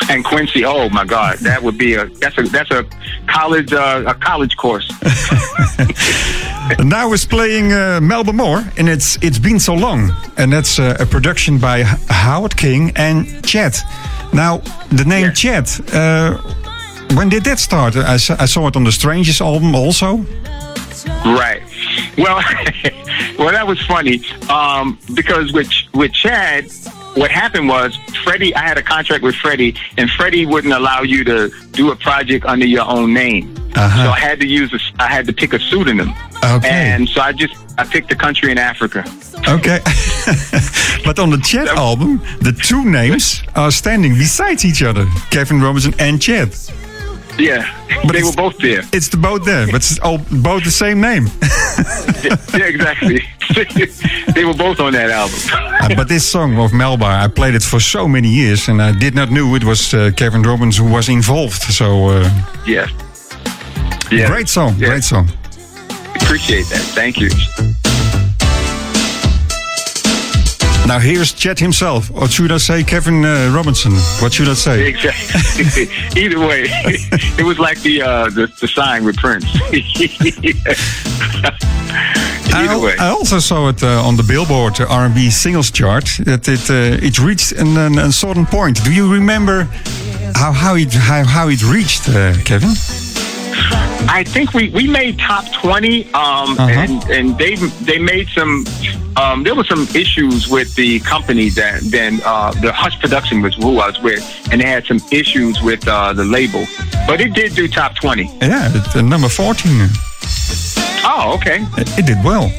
And 0.10 0.24
Quincy, 0.24 0.66
oh 0.66 0.90
my 0.90 1.06
God, 1.06 1.38
that 1.40 1.62
would 1.64 1.78
be 1.78 1.96
a 1.96 2.06
that's 2.06 2.38
a 2.38 2.44
that's 2.44 2.70
a 2.72 2.86
college 3.28 3.74
uh, 3.74 4.04
a 4.08 4.14
college 4.14 4.56
course. 4.58 4.92
Now 6.80 7.14
it's 7.14 7.26
playing 7.26 7.72
uh, 7.74 8.00
Melba 8.02 8.34
Moore, 8.34 8.64
and 8.78 8.90
it's 8.90 9.18
it's 9.22 9.38
been 9.38 9.60
so 9.60 9.76
long, 9.76 10.12
and 10.38 10.52
that's 10.52 10.80
uh, 10.80 10.98
a 11.00 11.06
production 11.06 11.60
by 11.60 11.84
Howard 12.10 12.56
King 12.58 12.92
and 12.96 13.26
Chet. 13.46 13.84
Now 14.34 14.62
the 14.90 15.06
name 15.06 15.26
Yeah. 15.26 15.34
Chet, 15.34 15.80
uh, 15.94 16.38
when 17.16 17.30
did 17.30 17.44
that 17.44 17.60
start? 17.60 17.96
I 17.96 18.18
saw 18.18 18.68
it 18.68 18.76
on 18.76 18.84
the 18.84 18.92
Strangers 18.92 19.42
album 19.42 19.76
also. 19.76 20.26
Right. 21.26 21.62
Well, 22.18 22.36
well, 23.40 23.52
that 23.52 23.66
was 23.66 23.82
funny 23.86 24.22
um, 24.50 25.00
because 25.14 25.54
with 25.54 25.70
with 25.94 26.14
Chad, 26.14 26.72
what 27.16 27.32
happened 27.32 27.68
was 27.68 27.96
Freddie. 28.24 28.54
I 28.56 28.62
had 28.62 28.78
a 28.78 28.84
contract 28.84 29.24
with 29.24 29.36
Freddie, 29.36 29.76
and 29.98 30.10
Freddie 30.12 30.46
wouldn't 30.46 30.74
allow 30.74 31.02
you 31.02 31.24
to 31.24 31.52
do 31.72 31.92
a 31.92 31.96
project 31.96 32.46
under 32.46 32.66
your 32.66 32.86
own 32.86 33.14
name. 33.14 33.56
Uh-huh. 33.76 34.06
So 34.06 34.12
I 34.12 34.20
had 34.20 34.40
to 34.40 34.48
use 34.48 34.74
a, 34.74 34.80
I 35.02 35.08
had 35.08 35.26
to 35.28 35.34
pick 35.34 35.54
a 35.54 35.60
pseudonym. 35.60 36.14
Okay. 36.44 36.70
And 36.70 37.10
so 37.10 37.22
I 37.22 37.32
just 37.32 37.56
I 37.78 37.84
picked 37.84 38.12
a 38.12 38.16
country 38.16 38.52
in 38.52 38.58
Africa. 38.58 39.04
Okay, 39.48 39.80
but 41.06 41.20
on 41.20 41.30
the 41.30 41.42
Chad 41.44 41.68
album, 41.68 42.20
the 42.42 42.52
two 42.52 42.84
names 42.84 43.44
are 43.56 43.72
standing 43.72 44.14
beside 44.14 44.64
each 44.64 44.82
other: 44.82 45.06
Kevin 45.30 45.62
Robinson 45.62 45.94
and 46.00 46.22
Chet. 46.22 46.72
Yeah, 47.38 47.66
But 48.04 48.14
they 48.14 48.24
were 48.24 48.32
both 48.32 48.58
there. 48.60 48.82
It's 48.94 49.10
the 49.10 49.18
both 49.18 49.44
there, 49.46 49.66
but 49.66 49.76
it's 49.76 50.00
all 50.00 50.20
both 50.42 50.64
the 50.64 50.72
same 50.72 51.02
name. 51.02 51.28
yeah, 52.54 52.66
exactly. 52.68 53.20
they 54.34 54.46
were 54.46 54.54
both 54.54 54.80
on 54.80 54.94
that 54.94 55.10
album. 55.12 55.40
Uh, 55.54 55.96
but 55.96 56.08
this 56.08 56.26
song 56.26 56.58
of 56.58 56.72
Melba, 56.74 57.06
I 57.06 57.28
played 57.28 57.54
it 57.56 57.62
for 57.64 57.80
so 57.82 58.08
many 58.08 58.30
years, 58.30 58.70
and 58.70 58.82
I 58.82 58.94
did 58.98 59.16
not 59.16 59.32
know 59.32 59.54
it 59.56 59.64
was 59.66 59.94
uh, 59.94 60.12
Kevin 60.16 60.44
Robbins 60.44 60.78
who 60.78 60.86
was 60.90 61.10
involved. 61.10 61.62
So 61.62 62.08
uh, 62.10 62.30
yeah. 62.66 62.88
Yeah. 64.12 64.28
great 64.28 64.48
song, 64.48 64.76
Yeah. 64.78 64.88
great 64.88 65.04
song. 65.04 65.28
Appreciate 66.16 66.68
that. 66.70 66.82
Thank 66.96 67.18
you. 67.20 67.30
Now 70.88 71.00
here's 71.00 71.34
Chet 71.34 71.60
himself, 71.60 72.12
or 72.14 72.28
should 72.28 72.52
I 72.52 72.58
say 72.58 72.84
Kevin 72.84 73.26
uh, 73.26 73.52
Robinson? 73.52 73.94
What 74.22 74.34
should 74.34 74.48
I 74.48 74.54
say? 74.54 74.88
Exactly. 74.88 75.88
Either 76.24 76.40
way, 76.40 76.66
it 77.40 77.44
was 77.44 77.58
like 77.58 77.82
the 77.82 78.04
uh, 78.04 78.30
the, 78.30 78.46
the 78.62 78.68
sign 78.68 79.04
with 79.04 79.18
Prince. 79.18 79.46
I, 82.54 82.66
Either 82.68 82.80
way. 82.86 82.96
I 83.00 83.10
also 83.10 83.40
saw 83.40 83.70
it 83.70 83.82
uh, 83.82 84.08
on 84.08 84.16
the 84.16 84.24
Billboard 84.24 84.80
R&B 84.80 85.32
singles 85.32 85.72
chart 85.72 86.06
that 86.26 86.48
it 86.48 86.70
uh, 86.70 87.06
it 87.06 87.18
reached 87.18 87.54
an, 87.54 87.76
an, 87.78 87.98
a 87.98 88.12
certain 88.12 88.46
point. 88.46 88.84
Do 88.84 88.94
you 88.94 89.12
remember 89.12 89.64
how 90.36 90.52
how 90.52 90.76
it 90.76 90.94
how, 90.94 91.24
how 91.26 91.50
it 91.50 91.64
reached, 91.64 92.08
uh, 92.10 92.36
Kevin? 92.44 92.76
I 94.08 94.24
think 94.26 94.54
we, 94.54 94.70
we 94.70 94.88
made 94.88 95.18
top 95.20 95.46
twenty, 95.54 96.06
um, 96.14 96.58
Uh-huh. 96.58 96.70
and 96.70 97.04
and 97.10 97.38
they 97.38 97.56
they 97.86 98.00
made 98.00 98.28
some. 98.30 98.66
Um, 99.18 99.44
there 99.44 99.56
were 99.56 99.64
some 99.64 99.88
issues 99.96 100.50
with 100.50 100.76
the 100.76 101.00
company 101.00 101.48
that 101.52 101.80
then 101.84 102.20
uh, 102.26 102.52
the 102.62 102.74
Hush 102.74 103.00
Production 103.00 103.42
was 103.42 103.56
who 103.56 103.80
I 103.80 103.88
was 103.88 104.02
with, 104.02 104.22
and 104.52 104.60
they 104.60 104.68
had 104.68 104.86
some 104.86 105.00
issues 105.12 105.62
with 105.62 105.88
uh, 105.88 106.12
the 106.14 106.26
label, 106.26 106.66
but 107.08 107.22
it 107.22 107.34
did 107.34 107.56
do 107.56 107.68
top 107.68 107.96
twenty. 107.96 108.26
Yeah, 108.42 108.70
it, 108.74 108.96
uh, 108.96 109.02
number 109.02 109.30
fourteen. 109.30 109.88
Oh, 111.08 111.34
okay. 111.36 111.60
It, 111.78 112.00
it 112.00 112.06
did 112.06 112.18
well. 112.24 112.52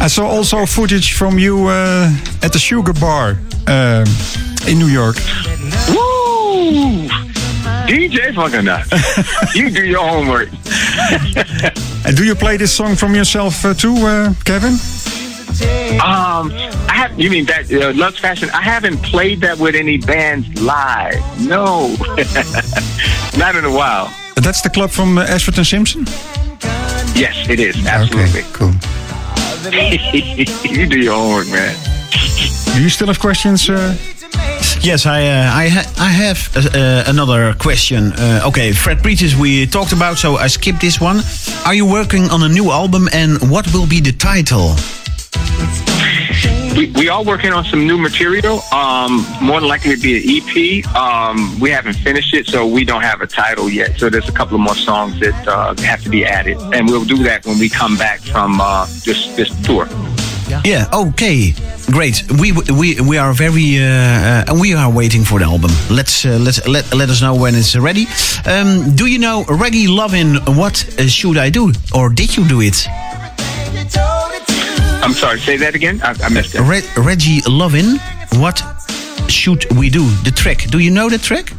I 0.00 0.08
saw 0.08 0.26
also 0.26 0.64
footage 0.66 1.12
from 1.12 1.38
you 1.38 1.66
uh, 1.68 2.10
at 2.42 2.52
the 2.52 2.58
Sugar 2.58 2.92
Bar 2.94 3.38
um 3.68 4.06
in 4.66 4.78
New 4.78 4.88
York. 4.88 5.16
Woo! 5.90 7.08
DJ 7.86 8.34
Funk 8.34 8.54
O 8.54 8.60
Nuts. 8.60 9.54
you 9.54 9.70
do 9.70 9.84
your 9.84 10.06
homework. 10.06 10.48
And 12.06 12.14
do 12.14 12.24
you 12.24 12.34
play 12.34 12.58
this 12.58 12.70
song 12.70 12.96
from 12.96 13.14
yourself 13.14 13.64
uh, 13.64 13.72
too, 13.72 13.94
uh, 13.96 14.34
Kevin? 14.44 14.74
Um, 16.02 16.52
I 16.86 16.92
have. 16.92 17.18
You 17.18 17.30
mean 17.30 17.46
that 17.46 17.72
uh, 17.72 17.94
Lux 17.94 18.18
Fashion? 18.18 18.50
I 18.52 18.60
haven't 18.60 18.98
played 19.02 19.40
that 19.40 19.56
with 19.58 19.74
any 19.74 19.96
bands 19.96 20.60
live. 20.60 21.22
No, 21.40 21.96
not 23.38 23.56
in 23.56 23.64
a 23.64 23.70
while. 23.70 24.12
That's 24.36 24.60
the 24.60 24.68
club 24.68 24.90
from 24.90 25.16
uh, 25.16 25.22
Ashford 25.22 25.56
and 25.56 25.66
Simpson. 25.66 26.04
Yes, 27.16 27.48
it 27.48 27.58
is 27.58 27.86
absolutely. 27.86 28.40
Okay, 28.40 28.50
cool. 28.52 28.72
you 30.70 30.86
do 30.86 30.98
your 30.98 31.14
homework, 31.14 31.46
man. 31.48 31.74
Do 32.74 32.82
you 32.82 32.90
still 32.90 33.06
have 33.06 33.18
questions? 33.18 33.70
Uh, 33.70 33.96
Yes, 34.84 35.06
I 35.06 35.24
uh, 35.24 35.50
I, 35.50 35.68
ha- 35.68 35.92
I 35.98 36.10
have 36.10 36.54
uh, 36.54 36.60
uh, 36.60 37.04
another 37.06 37.54
question. 37.54 38.12
Uh, 38.12 38.42
okay, 38.48 38.70
Fred 38.72 39.02
Petrus 39.02 39.34
we 39.34 39.64
talked 39.64 39.92
about, 39.92 40.18
so 40.18 40.36
I 40.36 40.46
skipped 40.48 40.82
this 40.82 41.00
one. 41.00 41.20
Are 41.64 41.72
you 41.72 41.86
working 41.86 42.24
on 42.24 42.42
a 42.42 42.50
new 42.50 42.70
album, 42.70 43.08
and 43.14 43.50
what 43.50 43.66
will 43.72 43.86
be 43.86 44.00
the 44.00 44.12
title? 44.12 44.76
We, 46.76 46.90
we 47.00 47.08
are 47.08 47.24
working 47.24 47.54
on 47.54 47.64
some 47.64 47.86
new 47.86 47.96
material. 47.96 48.60
Um, 48.72 49.24
more 49.40 49.58
than 49.58 49.70
likely 49.70 49.96
to 49.96 50.02
be 50.02 50.20
an 50.20 50.24
EP. 50.28 50.94
Um, 50.94 51.58
we 51.60 51.70
haven't 51.70 51.94
finished 51.94 52.34
it, 52.34 52.46
so 52.46 52.66
we 52.66 52.84
don't 52.84 53.02
have 53.02 53.22
a 53.22 53.26
title 53.26 53.70
yet. 53.70 53.98
So 53.98 54.10
there's 54.10 54.28
a 54.28 54.32
couple 54.32 54.56
of 54.56 54.60
more 54.60 54.74
songs 54.74 55.18
that 55.20 55.48
uh, 55.48 55.74
have 55.82 56.02
to 56.02 56.10
be 56.10 56.26
added, 56.26 56.58
and 56.74 56.86
we'll 56.90 57.06
do 57.06 57.22
that 57.22 57.46
when 57.46 57.58
we 57.58 57.70
come 57.70 57.96
back 57.96 58.20
from 58.20 58.60
uh, 58.60 58.84
this 59.06 59.34
this 59.34 59.48
tour. 59.64 59.88
Yeah. 60.64 60.86
Okay. 60.92 61.54
Great. 61.90 62.22
We 62.40 62.52
we 62.52 63.00
we 63.00 63.18
are 63.18 63.32
very 63.32 63.78
uh, 63.78 64.52
uh, 64.52 64.54
we 64.60 64.74
are 64.74 64.90
waiting 64.90 65.24
for 65.24 65.38
the 65.38 65.44
album. 65.44 65.70
Let's 65.90 66.24
uh, 66.24 66.38
let's 66.40 66.66
let 66.66 66.92
let 66.94 67.08
us 67.10 67.20
know 67.20 67.34
when 67.34 67.54
it's 67.54 67.74
ready. 67.76 68.06
Um, 68.46 68.94
do 68.94 69.06
you 69.06 69.18
know 69.18 69.44
Reggie 69.48 69.86
Lovin? 69.88 70.36
What 70.56 70.84
uh, 70.98 71.06
should 71.08 71.36
I 71.38 71.50
do, 71.50 71.72
or 71.92 72.08
did 72.10 72.36
you 72.36 72.44
do 72.48 72.60
it? 72.60 72.86
I'm 75.02 75.12
sorry. 75.12 75.38
Say 75.40 75.56
that 75.58 75.74
again. 75.74 76.00
I, 76.02 76.14
I 76.24 76.28
missed 76.30 76.54
it. 76.54 76.60
Re- 76.62 76.88
Reggie 76.96 77.40
Lovin. 77.46 77.98
What 78.40 78.62
should 79.28 79.64
we 79.76 79.90
do? 79.90 80.08
The 80.24 80.30
track. 80.30 80.68
Do 80.70 80.78
you 80.78 80.90
know 80.90 81.08
the 81.10 81.18
track, 81.18 81.52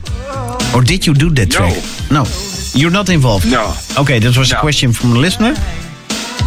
or 0.76 0.82
did 0.82 1.06
you 1.06 1.14
do 1.14 1.30
that 1.32 1.50
No. 1.54 1.58
track? 1.58 1.84
No. 2.12 2.26
You're 2.74 2.92
not 2.92 3.10
involved. 3.10 3.50
No. 3.50 3.74
Okay, 3.98 4.20
that 4.20 4.36
was 4.38 4.52
a 4.52 4.58
question 4.58 4.92
from 4.94 5.12
a 5.16 5.20
listener. 5.20 5.56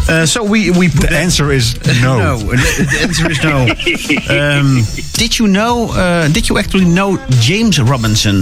Uh, 0.09 0.25
so 0.25 0.43
we 0.43 0.71
we 0.71 0.89
put 0.89 1.09
the 1.09 1.15
answer 1.15 1.51
is 1.51 1.75
no. 2.01 2.17
No, 2.19 2.37
the 2.37 2.55
the 2.91 2.99
answer 3.03 3.29
is 3.29 3.43
no. 3.43 3.67
Um, 4.39 4.83
did 5.13 5.37
you 5.37 5.47
know? 5.47 5.89
Uh, 5.91 6.27
did 6.29 6.49
you 6.49 6.57
actually 6.57 6.85
know 6.85 7.17
James 7.39 7.79
Robinson? 7.79 8.41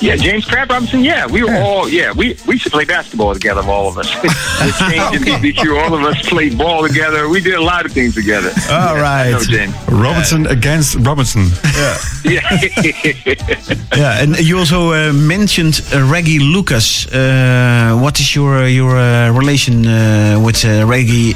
Yeah, 0.00 0.16
James 0.16 0.46
Crab 0.46 0.70
Robinson. 0.70 1.00
Yeah, 1.04 1.26
we 1.26 1.42
were 1.42 1.54
all. 1.56 1.86
Yeah, 1.88 2.12
we 2.12 2.34
we 2.46 2.54
used 2.54 2.64
to 2.64 2.70
play 2.70 2.84
basketball 2.86 3.34
together. 3.34 3.60
All 3.62 3.86
of 3.88 3.98
us. 3.98 4.08
James 4.10 5.12
and 5.16 5.24
BBQ. 5.26 5.78
All 5.82 5.92
of 5.94 6.02
us 6.02 6.26
played 6.28 6.56
ball 6.56 6.86
together. 6.88 7.28
We 7.28 7.40
did 7.42 7.54
a 7.54 7.60
lot 7.62 7.84
of 7.84 7.92
things 7.92 8.14
together. 8.14 8.48
All 8.70 8.96
Yeah, 8.96 9.02
right. 9.02 9.26
I 9.28 9.30
know 9.32 9.40
James. 9.40 9.74
Robinson 9.88 10.46
against 10.46 10.96
Robinson. 11.06 11.46
Yeah. 11.74 11.96
Yeah, 13.96 14.22
and 14.22 14.38
you 14.38 14.58
also 14.58 14.92
uh, 14.92 15.12
mentioned 15.12 15.80
uh, 15.92 16.02
Reggie 16.12 16.38
Lucas. 16.38 17.06
Uh, 17.12 17.98
what 18.00 18.18
is 18.20 18.34
your 18.34 18.66
your 18.68 18.96
uh, 18.96 19.30
relation 19.32 19.84
uh, 19.86 20.38
with 20.46 20.64
uh, 20.64 20.86
Reggie 20.86 21.34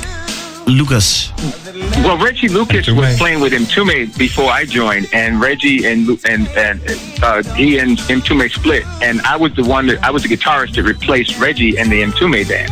Lucas? 0.67 1.33
Well, 2.05 2.17
Reggie 2.19 2.49
Lucas 2.49 2.89
was 2.89 3.17
playing 3.19 3.41
with 3.41 3.53
Mtume 3.53 4.17
before 4.17 4.51
I 4.51 4.65
joined, 4.65 5.09
and 5.13 5.41
Reggie 5.41 5.85
and 5.87 6.07
Lu- 6.07 6.19
and 6.29 6.49
and 6.57 6.81
uh, 7.23 7.43
he 7.55 7.79
and 7.79 7.99
Mtume 7.99 8.51
split, 8.51 8.85
and 9.03 9.21
I 9.23 9.37
was 9.37 9.53
the 9.55 9.65
one 9.65 9.87
that 9.89 10.03
I 10.03 10.11
was 10.11 10.23
the 10.23 10.29
guitarist 10.29 10.75
that 10.77 10.83
replaced 10.85 11.39
Reggie 11.39 11.77
and 11.79 11.91
the 11.93 12.03
Mtume 12.03 12.49
band. 12.49 12.71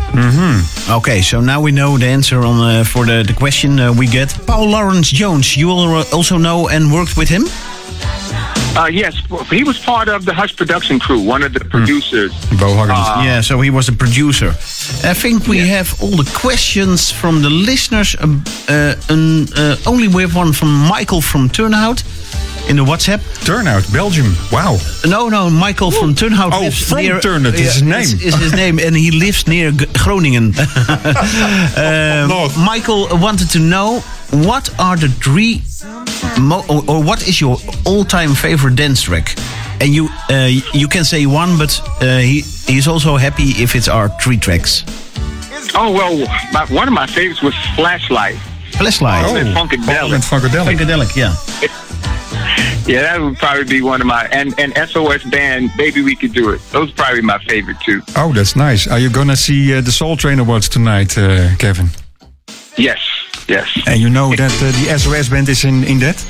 Okay, 0.90 1.20
so 1.22 1.40
now 1.40 1.60
we 1.60 1.70
know 1.72 1.98
the 1.98 2.06
answer 2.06 2.40
on 2.40 2.60
uh, 2.60 2.84
for 2.84 3.04
the, 3.06 3.22
the 3.26 3.34
question 3.34 3.78
uh, 3.78 3.92
we 3.92 4.06
get. 4.06 4.36
Paul 4.46 4.70
Lawrence 4.70 5.10
Jones, 5.10 5.56
you 5.56 5.70
al- 5.70 6.04
also 6.12 6.36
know 6.38 6.68
and 6.68 6.92
worked 6.92 7.16
with 7.16 7.28
him? 7.28 7.44
Uh, 8.74 8.86
yes, 8.86 9.14
he 9.50 9.64
was 9.64 9.78
part 9.78 10.08
of 10.08 10.24
the 10.24 10.32
Hush 10.32 10.56
production 10.56 10.98
crew, 10.98 11.20
one 11.20 11.42
of 11.42 11.52
the 11.52 11.60
producers. 11.60 12.32
Beau 12.58 12.72
Huggins. 12.74 13.26
yeah, 13.26 13.42
so 13.42 13.60
he 13.60 13.68
was 13.68 13.88
a 13.88 13.92
producer. 13.92 14.48
I 15.04 15.12
think 15.12 15.46
we 15.46 15.58
have 15.68 15.94
all 16.02 16.16
the 16.16 16.30
questions 16.34 17.10
from 17.10 17.42
the 17.42 17.50
listeners. 17.50 18.16
Um, 18.18 18.42
uh, 18.70 18.94
um, 19.10 19.46
uh, 19.56 19.76
only 19.86 20.08
we 20.08 20.22
have 20.22 20.34
one 20.34 20.54
from 20.54 20.70
Michael 20.88 21.20
from 21.20 21.50
Turnhout 21.50 22.02
in 22.70 22.76
the 22.76 22.84
WhatsApp. 22.84 23.20
Turnhout, 23.44 23.92
Belgium. 23.92 24.34
Wow. 24.50 24.78
No, 25.04 25.28
no, 25.28 25.50
Michael 25.50 25.90
from 25.90 26.14
Turnhout. 26.14 26.52
Oh, 26.54 26.70
from 26.70 26.98
near, 26.98 27.20
Turnhout, 27.20 27.52
is 27.52 27.74
his 27.74 27.82
name. 27.82 28.00
Is, 28.00 28.22
is 28.22 28.34
his 28.36 28.52
name, 28.54 28.78
and 28.78 28.96
he 28.96 29.10
lives 29.10 29.46
near 29.46 29.70
G- 29.72 29.84
Groningen. 30.02 30.54
Um, 31.76 32.28
north. 32.28 32.56
Michael 32.56 33.08
wanted 33.18 33.50
to 33.50 33.58
know 33.58 34.02
what 34.32 34.70
are 34.78 34.96
the 34.96 35.08
three, 35.08 35.62
mo- 36.40 36.64
or, 36.68 36.82
or 36.88 37.02
what 37.04 37.26
is 37.28 37.40
your 37.40 37.56
all-time 37.84 38.34
favorite 38.34 38.76
dance 38.76 39.02
track? 39.02 39.34
And 39.80 39.92
you, 39.94 40.08
uh, 40.30 40.48
you 40.72 40.88
can 40.88 41.04
say 41.04 41.26
one, 41.26 41.58
but 41.58 41.80
uh, 42.00 42.18
he 42.18 42.40
he's 42.66 42.86
also 42.86 43.16
happy 43.16 43.50
if 43.62 43.74
it's 43.74 43.88
our 43.88 44.08
three 44.20 44.36
tracks. 44.38 44.84
Oh 45.74 45.90
well, 45.92 46.16
my, 46.52 46.66
one 46.70 46.86
of 46.88 46.94
my 46.94 47.06
favorites 47.06 47.42
was 47.42 47.54
Flashlight. 47.74 48.36
Flashlight. 48.72 49.24
Oh. 49.26 49.36
and 49.36 49.48
Funkadelic. 49.56 50.14
and 50.14 50.22
Funkadelic. 50.22 50.76
Funkadelic, 50.76 51.16
yeah. 51.16 51.34
Yeah, 52.84 53.02
that 53.02 53.20
would 53.20 53.36
probably 53.38 53.62
be 53.64 53.80
one 53.80 54.00
of 54.00 54.08
my 54.08 54.24
and 54.32 54.58
and 54.58 54.72
SOS 54.90 55.22
band. 55.30 55.70
Maybe 55.78 56.02
we 56.02 56.16
could 56.16 56.32
do 56.32 56.50
it. 56.50 56.60
Those 56.72 56.90
are 56.90 56.94
probably 56.94 57.20
my 57.22 57.38
favorite 57.44 57.76
too. 57.80 58.02
Oh, 58.16 58.32
that's 58.32 58.56
nice. 58.56 58.88
Are 58.88 58.98
you 58.98 59.08
gonna 59.08 59.36
see 59.36 59.72
uh, 59.72 59.80
the 59.82 59.92
Soul 59.92 60.16
Train 60.16 60.40
Awards 60.40 60.68
tonight, 60.68 61.16
uh, 61.16 61.54
Kevin? 61.58 61.90
Yes, 62.76 62.98
yes. 63.48 63.68
And 63.86 64.00
you 64.00 64.08
know 64.10 64.30
that 64.34 64.52
uh, 64.52 64.70
the 64.90 64.98
SOS 64.98 65.28
band 65.28 65.48
is 65.48 65.64
in, 65.64 65.84
in 65.84 65.98
that? 66.00 66.24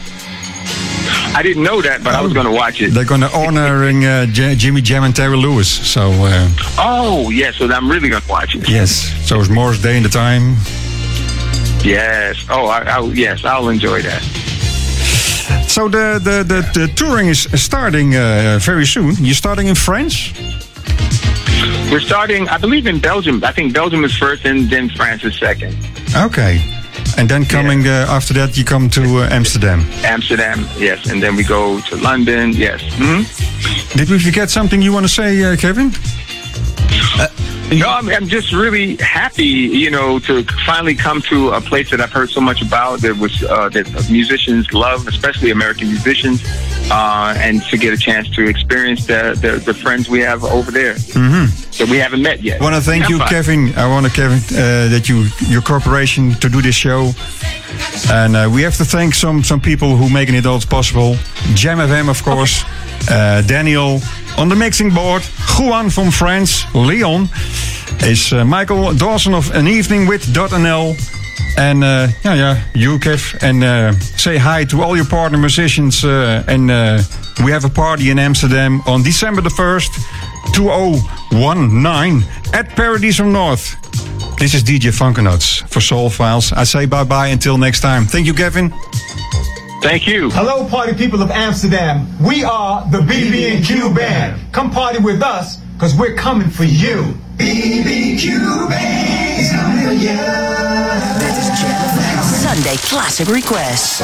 I 1.34 1.42
didn't 1.42 1.62
know 1.62 1.80
that, 1.82 2.04
but 2.04 2.14
I 2.14 2.20
was 2.20 2.32
going 2.32 2.46
to 2.46 2.52
watch 2.52 2.80
it. 2.82 2.90
They're 2.92 3.04
gonna 3.06 3.28
honoring 3.32 4.04
uh, 4.04 4.26
J- 4.26 4.54
Jimmy 4.54 4.80
Jam 4.82 5.02
and 5.04 5.14
Terry 5.16 5.36
Lewis. 5.36 5.68
So 5.68 6.10
uh, 6.12 6.48
Oh, 6.78 7.30
yeah. 7.30 7.50
So 7.52 7.66
I'm 7.70 7.90
really 7.90 8.08
going 8.10 8.22
to 8.22 8.28
watch 8.28 8.54
it. 8.54 8.68
yes, 8.68 8.90
so 9.26 9.40
it's 9.40 9.48
Morris 9.48 9.80
Day 9.80 9.96
in 9.96 10.02
the 10.02 10.08
time. 10.08 10.56
Yes. 11.84 12.44
Oh, 12.48 12.66
I, 12.66 12.82
I, 12.82 13.00
yes. 13.12 13.44
I'll 13.44 13.68
enjoy 13.70 14.02
that. 14.02 14.22
So 15.68 15.88
the 15.88 16.20
the, 16.22 16.44
the, 16.44 16.60
the 16.80 16.86
touring 16.94 17.28
is 17.28 17.48
starting 17.60 18.14
uh, 18.14 18.58
very 18.62 18.84
soon. 18.86 19.14
You're 19.18 19.34
starting 19.34 19.68
in 19.68 19.74
France. 19.74 20.32
We're 21.90 22.00
starting, 22.00 22.48
I 22.48 22.58
believe, 22.58 22.86
in 22.86 23.00
Belgium. 23.00 23.42
I 23.44 23.52
think 23.52 23.72
Belgium 23.74 24.04
is 24.04 24.14
first, 24.16 24.44
and 24.44 24.68
then 24.70 24.88
France 24.90 25.24
is 25.24 25.38
second. 25.38 25.74
Okay. 26.16 26.60
And 27.18 27.28
then 27.28 27.44
coming 27.44 27.86
uh, 27.86 28.06
after 28.08 28.34
that, 28.34 28.56
you 28.56 28.64
come 28.64 28.88
to 28.90 29.02
uh, 29.02 29.28
Amsterdam. 29.30 29.86
Amsterdam, 30.04 30.66
yes, 30.78 31.10
and 31.10 31.22
then 31.22 31.36
we 31.36 31.44
go 31.44 31.80
to 31.80 31.96
London. 31.96 32.52
Yes. 32.52 32.80
hmm 32.96 33.22
Did 33.96 34.08
we 34.10 34.18
forget 34.18 34.50
something 34.50 34.82
you 34.82 34.92
want 34.92 35.04
to 35.06 35.12
say, 35.12 35.36
uh, 37.18 37.28
No, 37.72 37.88
I'm, 37.88 38.08
I'm 38.10 38.28
just 38.28 38.52
really 38.52 38.96
happy, 38.96 39.44
you 39.44 39.90
know, 39.90 40.18
to 40.20 40.44
finally 40.66 40.94
come 40.94 41.22
to 41.22 41.50
a 41.50 41.60
place 41.60 41.90
that 41.90 42.00
I've 42.00 42.12
heard 42.12 42.28
so 42.28 42.40
much 42.40 42.60
about 42.60 43.00
that 43.00 43.16
was 43.16 43.42
uh, 43.44 43.70
that 43.70 44.10
musicians 44.10 44.72
love, 44.74 45.06
especially 45.08 45.50
American 45.50 45.88
musicians, 45.88 46.42
uh, 46.90 47.34
and 47.38 47.62
to 47.70 47.78
get 47.78 47.94
a 47.94 47.96
chance 47.96 48.28
to 48.36 48.46
experience 48.46 49.06
the 49.06 49.38
the, 49.40 49.52
the 49.64 49.72
friends 49.72 50.08
we 50.08 50.20
have 50.20 50.44
over 50.44 50.70
there 50.70 50.94
that 51.78 51.88
we 51.90 51.96
haven't 51.96 52.22
met 52.22 52.42
yet. 52.42 52.60
I 52.60 52.64
want 52.64 52.76
to 52.76 52.82
thank 52.82 53.08
you. 53.08 53.18
Kevin. 53.20 53.72
I 53.76 53.88
want 53.88 54.04
to, 54.06 54.12
Kevin, 54.12 54.38
uh, 54.38 54.88
that 54.88 55.08
you 55.08 55.26
your 55.48 55.62
corporation 55.62 56.34
to 56.40 56.48
do 56.50 56.60
this 56.60 56.74
show, 56.74 57.12
and 58.10 58.36
uh, 58.36 58.50
we 58.52 58.62
have 58.62 58.76
to 58.76 58.84
thank 58.84 59.14
some 59.14 59.42
some 59.42 59.60
people 59.60 59.96
who 59.96 60.10
making 60.10 60.34
it 60.34 60.44
all 60.44 60.60
possible. 60.60 61.14
JAMM 61.54 61.88
FM, 61.88 62.08
of 62.10 62.22
course, 62.22 62.64
uh, 63.10 63.42
Daniel 63.46 64.00
on 64.38 64.48
the 64.48 64.56
mixing 64.56 64.90
board, 64.90 65.22
Juan 65.58 65.90
from 65.90 66.10
France, 66.10 66.64
Leon 66.74 67.28
is 68.04 68.32
uh, 68.32 68.44
Michael 68.44 68.94
Dawson 68.94 69.34
of 69.34 69.50
An 69.54 69.66
Evening 69.68 70.06
with 70.06 70.22
.nl. 70.26 70.94
And 71.58 71.84
uh, 71.84 72.08
yeah, 72.24 72.34
yeah, 72.34 72.64
you, 72.74 72.98
Kev, 72.98 73.42
and 73.42 73.62
uh, 73.62 73.92
say 74.16 74.38
hi 74.38 74.64
to 74.64 74.82
all 74.82 74.96
your 74.96 75.04
partner 75.04 75.38
musicians. 75.38 76.04
Uh, 76.04 76.42
and 76.48 76.70
uh, 76.70 77.02
we 77.44 77.52
have 77.52 77.64
a 77.64 77.68
party 77.68 78.10
in 78.10 78.18
Amsterdam 78.18 78.80
on 78.86 79.02
December 79.02 79.42
the 79.42 79.50
1st, 79.50 80.54
2019 80.54 82.28
at 82.54 82.74
Paradiso 82.74 83.24
North. 83.24 83.76
This 84.38 84.54
is 84.54 84.64
DJ 84.64 84.92
Funk 84.92 85.18
O 85.18 85.22
Nuts 85.22 85.60
for 85.68 85.80
Soul 85.80 86.10
Files. 86.10 86.52
I 86.52 86.64
say 86.64 86.86
bye 86.86 87.04
bye 87.04 87.28
until 87.28 87.58
next 87.58 87.80
time. 87.80 88.06
Thank 88.06 88.26
you, 88.26 88.34
Kevin. 88.34 88.72
Thank 89.82 90.06
you. 90.06 90.30
Hello, 90.30 90.64
party 90.68 90.94
people 90.94 91.20
of 91.22 91.32
Amsterdam. 91.32 92.06
We 92.24 92.44
are 92.44 92.88
the 92.88 92.98
BB&Q 92.98 93.92
Band. 93.92 94.40
Come 94.52 94.70
party 94.70 95.00
with 95.00 95.20
us, 95.22 95.58
cause 95.76 95.92
we're 95.98 96.14
coming 96.14 96.48
for 96.48 96.62
you. 96.62 97.14
BB&Q 97.36 98.68
Band 98.68 99.40
is 99.40 99.50
coming 99.50 99.84
for 99.84 99.92
you. 99.92 100.16
Sunday 102.46 102.76
Classic 102.76 103.26
Request. 103.26 104.02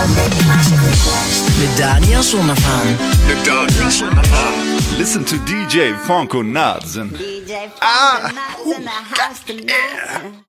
Met 1.58 1.78
Daniel 1.78 2.22
Zondervan. 2.22 2.98
Listen 4.98 5.24
to 5.26 5.36
DJ 5.36 5.96
Funk 5.96 6.34
O 6.34 6.42
Nuts 6.42 6.96
and 6.96 7.12
DJ 7.12 7.70
ah, 7.80 8.58
in 8.64 8.82
the 8.82 8.90
house 8.90 9.44
tonight. 9.44 10.42